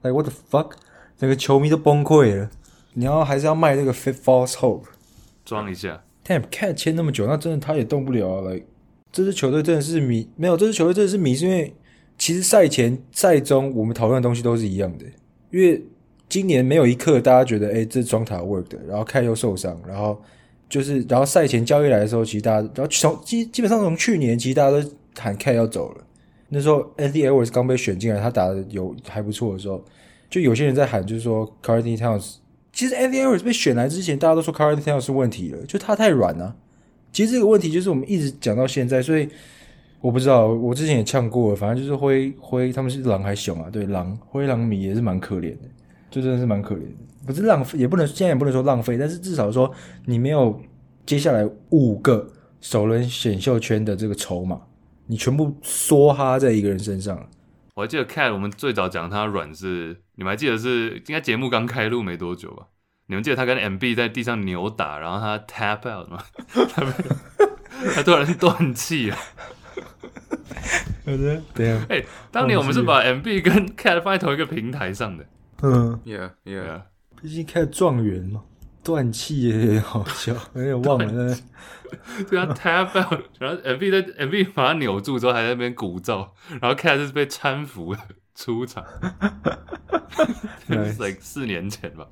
[0.00, 0.72] ，like what the fuck，
[1.16, 2.50] 整个球迷都崩溃了。
[2.94, 4.82] 你要还是要卖那个 fit false hope，
[5.44, 6.02] 装一下。
[6.26, 8.40] Damn cat 签那么久，那真的他也动不了啊。
[8.40, 8.66] Like
[9.12, 11.76] 这支球队真的是迷，没有这支球队真的是迷，是因为
[12.18, 15.06] 其实赛前赛中我们讨论的东西都是一样的，
[15.52, 15.80] 因为
[16.32, 20.18] 今年没有一刻大家觉得哎、这双塔 work 的，然后 cat 又受伤，然后。
[20.72, 26.02] 就是，然后赛前交易来的时候，其实大家，然后从基基本上从去年，其实大家都喊 Cat 要走了。
[26.48, 29.84] 那时候 a n t h y Edwards 刚被选进来，他打的有还不错的时候，
[30.30, 32.36] 就有些人在喊，就是说 Carney Towns。
[32.72, 36.56] 其实 a n t h y Edwards 被选来之前，大家都说 Carney Towns 是问题了，就他太软了、
[37.12, 39.28] 其实这个问题就是我们一直讲到现在，所以
[40.00, 43.68] 我不知道，我之前也呛过了，反正就是灰灰他们是狼还熊啊？
[43.70, 45.68] 对，狼灰狼迷也是蛮可怜的，
[46.12, 47.26] 就真的是蛮可怜的。
[47.26, 49.72] 不是浪费，也不能现在也不能说浪费，但是至少说
[50.06, 50.60] 你没有
[51.04, 52.28] 接下来五个
[52.60, 54.60] 首轮选秀圈的这个筹码，
[55.06, 57.28] 你全部梭哈在一个人身上。
[57.74, 62.66] 我还记得 Cat，我们最早讲他软是，你们还记得是应该节目刚开录没多久吧？
[63.06, 66.22] 你们记得他跟 MB 在地上扭打，然后他 tap out 吗？
[67.94, 69.16] 他突然断气了。
[71.04, 71.86] 好的，对啊。
[71.88, 75.24] 哎，当年我们是把 MB 跟 Cat 放在同一个平台上的。
[75.62, 76.82] 嗯，Yeah Yeah。
[77.20, 78.42] 毕竟开状元嘛，
[78.82, 81.36] 断气也好笑，有点忘了。
[82.28, 86.28] 对啊，tap out，然后 MB 在 MB 把他扭住之后，还在那边鼓噪，
[86.60, 87.94] 然后 Cat 是被搀扶
[88.34, 88.84] 出场。
[90.68, 90.98] Nice.
[90.98, 92.08] like 四年前吧。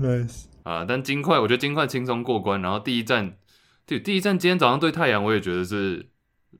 [0.00, 2.62] Nice 啊，但金块，我觉得金块轻松过关。
[2.62, 3.36] 然后第一站，
[3.84, 6.08] 对，第一站今天早上对太阳，我也觉得是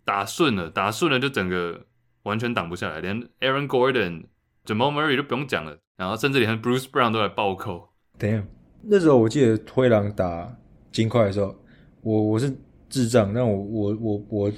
[0.05, 1.87] 打顺了，打顺了就整个
[2.25, 4.27] 完全挡不下来，连 Aaron Gordon、
[4.67, 5.79] Jamal Murray 都不用讲了。
[5.97, 7.89] 然后甚至连 Bruce Brown 都来暴扣。
[8.19, 8.45] Damn，
[8.83, 10.55] 那时候我记得灰狼打
[10.93, 11.55] 金块的时候，
[12.03, 12.55] 我我是
[12.89, 14.53] 智障，但我我我我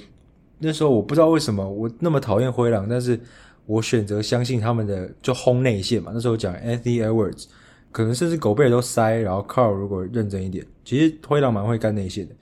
[0.59, 3.19] 那时候我不知道为什么我那么讨厌灰狼，但是
[3.65, 6.11] 我选择相信他们的就轰内线嘛。
[6.13, 7.45] 那时候讲 Anthony Edwards，
[7.91, 12.35] 可能甚至狗贝都塞，然后 Carl 如果认真一点，其实灰狼蛮会干内线的。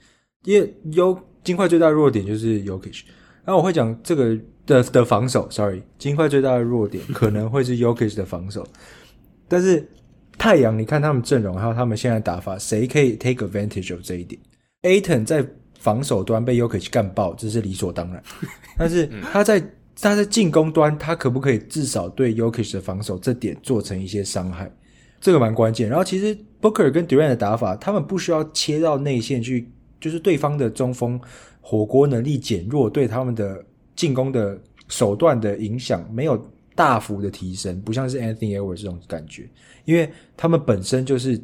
[0.44, 3.04] 因为有金块最大的弱点就是 Jokic，
[3.44, 4.36] 然后我会讲这个。
[4.68, 8.64] 的的防守，sorry，金块最大的弱点可能会是 Jokic 的防守，
[9.48, 9.88] 但是
[10.36, 14.40] 太阳，你看他们阵容还有他们现在打法，谁可以 take advantage of 这一点
[14.82, 15.44] ？Ayton 在
[15.80, 18.22] 防守端被 Jokic 干爆，这是理所当然，
[18.76, 19.58] 但是他在
[20.00, 24.70] 他在进攻端，他可不可以至少对 Jokic 的防守这点做成一些伤害？
[25.18, 25.88] 这个蛮关键。
[25.88, 31.18] 然后其实 Booker 跟 Durant 的打法，他们不需要切到内线去，就是对方的中锋
[31.62, 33.64] 火锅能力减弱，对他们的。
[33.98, 36.40] 进攻的手段的影响没有
[36.76, 39.48] 大幅的提升，不像是 Anthony e d w a r d 这种感觉，
[39.84, 41.36] 因为他们本身就是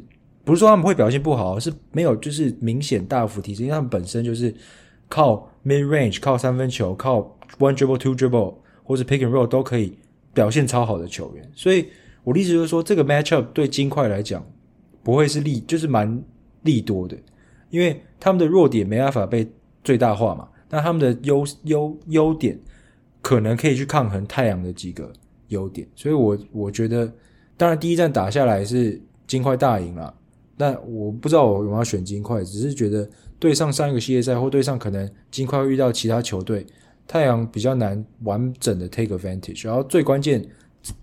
[0.45, 4.55] 不是说他们会表现不好，是没有就是明显大幅提升，因为他们本身就是
[5.09, 7.19] 靠 mid range、靠三分球、靠
[7.59, 9.97] one dribble、two dribble 或者 pick and roll 都可以
[10.33, 11.85] 表现超好的球员，所以
[12.23, 14.41] 我的意思就是说，这个 matchup 对金块来讲
[15.03, 16.23] 不会是利，就是蛮
[16.61, 17.17] 利多的，
[17.69, 19.45] 因为他们的弱点没办法被
[19.83, 22.59] 最大化嘛，那他们的优优优点。
[23.21, 25.11] 可能可以去抗衡太阳的几个
[25.47, 27.11] 优点，所以我我觉得，
[27.57, 30.13] 当然第一战打下来是金块大赢了，
[30.55, 33.09] 但我不知道我有没有选金块，只是觉得
[33.39, 36.63] 对上上一个系列赛或对上可能金块会遇到其他球队，
[37.07, 39.65] 太阳比较难完整的 take advantage。
[39.65, 40.47] 然后最关键，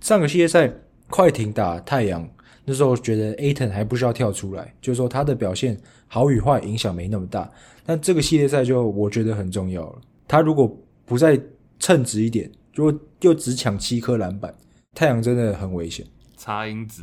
[0.00, 0.72] 上个系列赛
[1.10, 2.24] 快艇打太阳，
[2.64, 7.50] 那时候觉得 Aton 还不需要跳出来，就是说他的表现好与坏影响没那么大，
[7.85, 10.70] 但这个系列赛就我觉得很重要了，他如果
[11.05, 11.41] 不再
[11.78, 14.55] 称职一点，如果又只抢七颗篮板，
[14.95, 16.07] 太阳真的很危险。
[16.37, 17.03] 差因子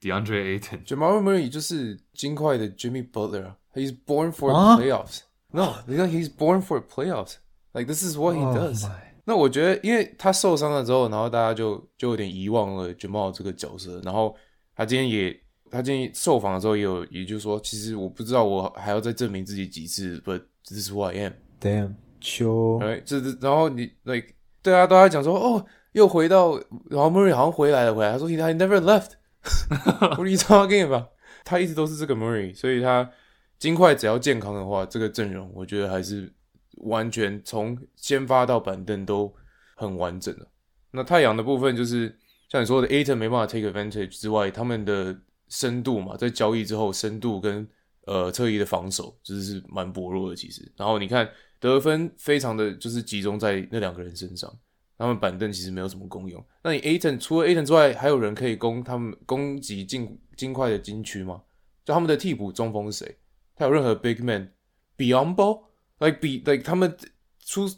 [0.00, 5.20] ，DeAndre Ayton，Jamal Murray 就是金块的 Jimmy Butler，He's born for playoffs。
[5.52, 7.34] No，你看 He's born for playoffs。
[7.72, 8.88] Like this is what he does。
[9.24, 14.00] 那我觉得，因为他受伤了之后，然后大家就就有点遗忘了 Jamal 这个角色。
[14.04, 14.34] 然后
[14.74, 21.32] 他今天也，他建议受访的时候也有，也就是说，其实我不知道我还要再证明自己几次，But this is who I am.
[21.60, 22.84] Damn, sure.
[22.84, 26.56] 哎，这这，然后你，like，对啊，都在讲说，哦，又回到，
[26.88, 31.08] 然后 Murray 好像回来了，回来，他说，he never left，What are you talking about？
[31.44, 33.10] 他一直都是这个 Murray，所以他
[33.58, 36.32] 金块只要健康的话，这个阵容我觉得还是
[36.78, 39.32] 完全从先发到板凳都
[39.76, 40.46] 很完整的。
[40.90, 42.14] 那太阳的部分就是
[42.48, 45.16] 像你说的，Ayton 没办法 take advantage 之外，他们的
[45.50, 47.68] 深度嘛，在交易之后，深度跟
[48.06, 50.72] 呃侧翼的防守就是蛮薄弱的，其实。
[50.78, 51.28] 然后你看。
[51.62, 54.50] 得分非常的就是集中在那两个人身上，
[54.96, 56.42] 他们板凳其实没有什么功用。
[56.64, 61.42] 那你 Aton 除了 Aton 之外，还有人可以攻他们攻击金金块的禁区吗？
[61.84, 63.18] 就他们的替补中锋是谁？
[63.54, 66.96] 他有任何 Big Man？Biyombo？Like be like 他们
[67.44, 67.68] 出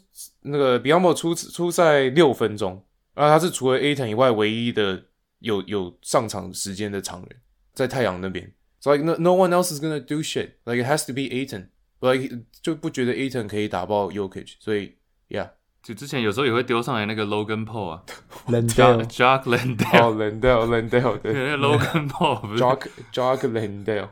[0.43, 2.81] 那个 Biyombo 出出赛六分钟，
[3.13, 5.03] 然后他是除了 Aton 以外唯一的
[5.39, 7.41] 有有上场时间的常人，
[7.73, 8.53] 在太阳那边。
[8.79, 10.51] So like no no one else is gonna do shit.
[10.65, 11.67] Like it has to be Ayton.
[11.99, 12.29] Like,
[12.61, 14.97] 就不觉得 Ayton 可以打爆 Jokic，所以
[15.29, 15.51] ，Yeah，
[15.81, 18.03] 就之前有时候也会丢上来那个 Logan Paul 啊
[18.47, 24.09] ，Landale，Jock Landale，Landale，对，那个 Logan Paul，Jock，Jock Landale，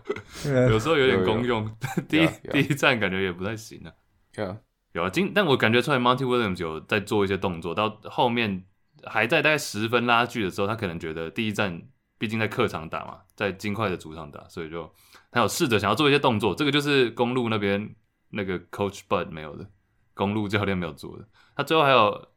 [0.69, 1.69] 有时候有点公用，
[2.07, 3.91] 第一第一站感觉也不太行啊
[4.35, 4.59] ，Yeah，
[4.93, 8.63] 有啊，今但我感觉出来 Monty Williams 有在做一些动作，到后面
[9.03, 11.81] 还在大概十分拉锯的时候，他可能觉得第一站
[12.21, 14.87] 毕竟在客场打嘛，在金块的主场打，所以就。
[15.33, 17.95] 他有试着想要做一些动作，这个就是公路那边
[18.29, 19.65] 那个 Coach Bud 没有的，
[20.13, 21.25] 公路教练没有做的。
[21.55, 22.27] 他最后还有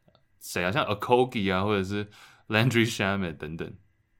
[0.40, 0.70] 谁啊？
[0.70, 2.06] 像 Okogie 啊，或者是
[2.46, 3.70] Landry Shamet 等等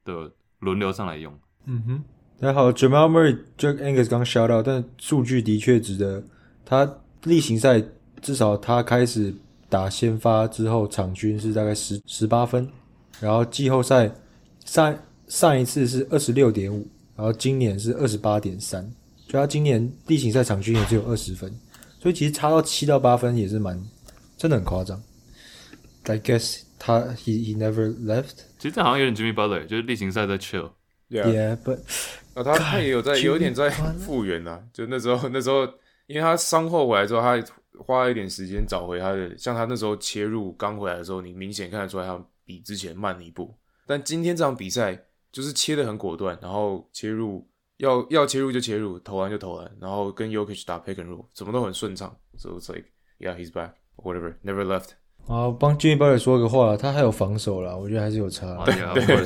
[0.03, 1.33] 的轮流上来用。
[1.63, 2.03] 嗯哼，
[2.41, 6.21] 还好 Jamal Murray 就 Angus 刚 shout out，但数据的确值得。
[6.65, 6.85] 他
[7.23, 7.81] 例行赛
[8.21, 9.33] 至少他开始
[9.69, 12.69] 打先发之后，场均是大概十十八分，
[13.21, 14.11] 然后季后赛
[14.65, 14.93] 上
[15.27, 16.87] 上一次是二十六点五。
[17.17, 18.85] 然后今年是二十八点三，
[19.25, 21.49] 就他今年例行赛场均也只有二十分，
[21.97, 23.81] 所以其实差到七到八分也是蛮，
[24.35, 25.01] 真的很夸张。
[26.03, 28.33] I guess 他 he he never left。
[28.59, 30.71] 其实这好像有点 Jimmy Butler，就是例行赛在 chill。
[31.09, 31.79] Yeah，but
[32.33, 35.63] 啊，他他也有在有点在复原啊，就那时候那时候，
[36.07, 37.41] 因为他伤后回来之后，他
[37.77, 43.55] 花了一点时间找回他的，像他那时候切入刚回来的时候，你明显看得出来他比之前慢了一步。
[43.87, 45.01] 但今天这场比赛。
[45.35, 52.15] 就是切的很果断，然后切入要要切入就切入，投篮就投篮，然后跟 Jokic 打 pick and roll，什么都很顺畅。
[52.37, 52.85] So it's like,
[53.19, 54.91] yeah, he's back, whatever, never left。
[55.27, 58.63] 啊，帮 Jimmy Butler 说个话，他还有防守啦，我觉得还是有差。
[58.63, 58.73] 对
[59.05, 59.25] 对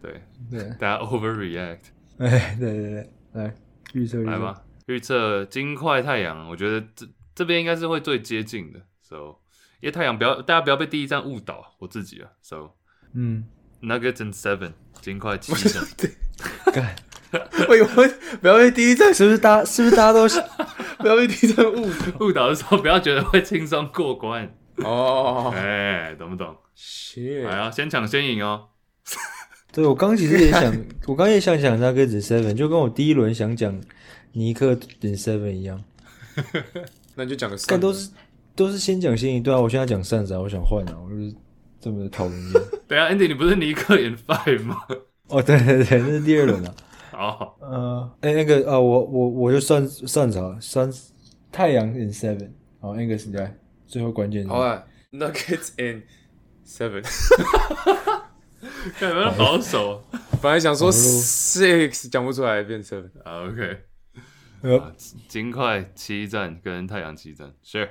[0.00, 1.80] 对对，大家 overreact。
[2.16, 3.54] 哎，对对对，来
[3.92, 8.80] 预测来吧，预测金块太阳，我觉得这这边应该是会最接近的。
[9.02, 9.36] So，
[9.82, 12.30] 因为太阳不要大家不要被第一站误导，我自己啊。
[12.40, 12.70] So，
[13.12, 13.44] 嗯。
[13.86, 15.80] Nuggets and seven，金块七胜。
[16.74, 16.96] 干，
[17.68, 18.08] 喂 喂，
[18.42, 19.64] 不要被第一站，是不是大？
[19.64, 20.26] 是不是大家都
[20.98, 25.52] 不要被第一站误误导的时候，不要觉得会轻松过关哦。
[25.54, 26.56] 哎，懂不懂？
[26.74, 28.66] 切，来啊，先抢先赢哦。
[29.72, 30.76] 对，我刚其实也想，
[31.06, 33.80] 我刚也想讲 Nuggets seven，就跟我第一轮想讲
[34.32, 35.82] 尼克 and seven 一样。
[37.14, 38.10] 那你就讲个，但都是
[38.56, 39.42] 都是先讲先赢。
[39.42, 41.34] 对啊，我现在讲 Suns 啊，我想换啊，我就是。
[41.86, 42.52] 这么讨厌？
[42.88, 44.76] 对啊，Andy，你不是尼克 in five 吗？
[45.30, 46.74] 哦，对对对，那是第二轮了。
[47.12, 50.92] 好， 呃，哎，那个啊，我我我就算算着，算
[51.52, 52.50] 太阳 in seven。
[52.80, 53.56] 好，那个是在
[53.86, 54.44] 最后关键。
[54.48, 54.82] 好啊
[55.12, 56.02] ，Nuggets in
[56.66, 57.04] seven，
[58.98, 60.02] 看有没有保守。
[60.42, 63.10] 本来想说 six 讲不出来变 seven。
[63.22, 63.78] 啊，OK。
[64.62, 64.92] 呃，
[65.28, 67.88] 金块七战跟太阳七战，Sure。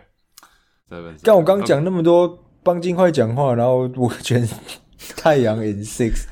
[1.24, 4.46] 但我刚讲那么多帮金块讲话，然后我选
[5.16, 6.26] 太阳 in six。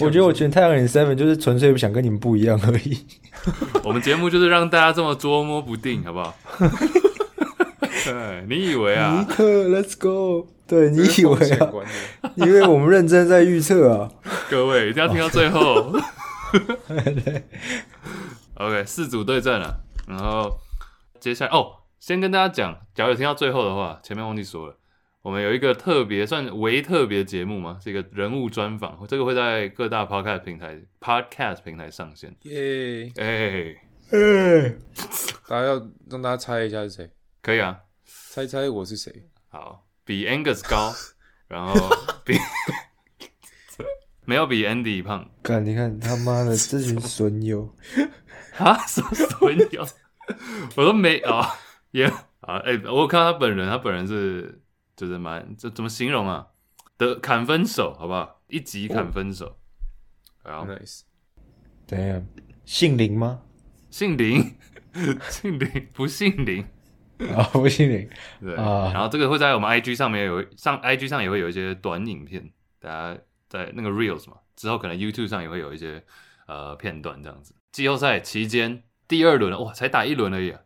[0.00, 3.04] 我觉得我选太阳 in seven 就是纯粹不想跟你们不一样而已。
[3.82, 6.34] 我们节目就是让大家这么捉摸不定，好不好？
[8.04, 9.18] 对，你以为啊？
[9.18, 10.46] 尼克，Let's go。
[10.68, 11.68] 对，你以为啊？
[12.36, 14.08] 因为我们认真在预测啊。
[14.48, 15.92] 各位一定要听到最后。
[18.54, 20.58] OK，四组对战了，然后
[21.18, 24.76] 接下来哦，先跟大家讲，假如有听到最后的话，前面忘记说了。
[25.22, 32.34] 我们有一个特别算微特别节目嘛，是一个人物专访，这个会在各大 podcast 平台 podcast 平台上线。
[32.44, 33.76] 耶，哎
[34.12, 34.74] 哎，
[35.46, 37.10] 大家要让大家猜一下是谁？
[37.42, 39.12] 可以啊，猜猜我是谁？
[39.50, 40.90] 好，比 Angus 高，
[41.48, 41.74] 然后
[42.24, 42.38] 比
[44.24, 45.30] 没有比 Andy 胖。
[45.42, 47.74] 看，你看他妈的这群损友
[48.56, 49.86] 啊，什么损友？
[50.76, 51.46] 我都没啊，
[51.90, 52.06] 也
[52.40, 54.62] 啊，哎，我看他本人，他本人是。
[55.00, 56.46] 就是蛮，这怎么形容啊？
[56.98, 58.42] 的砍分手，好不好？
[58.48, 59.56] 一集砍分手，
[60.42, 61.04] 好，nice。
[61.86, 62.22] 等下，
[62.66, 63.40] 姓林吗？
[63.88, 64.44] 姓林，
[65.30, 66.62] 姓林，不姓林
[67.34, 68.10] 啊，不姓林。
[68.42, 76.04] 对啊，然后这个会在我们 IG 上面有上 IG 上也会有一些短影片，大家在那个 Reels 嘛，之后可能 YouTube 上也会有一些
[76.46, 77.54] 呃片段这样子。
[77.72, 80.60] 季后赛期间第二轮，哇，才打一轮而已啊。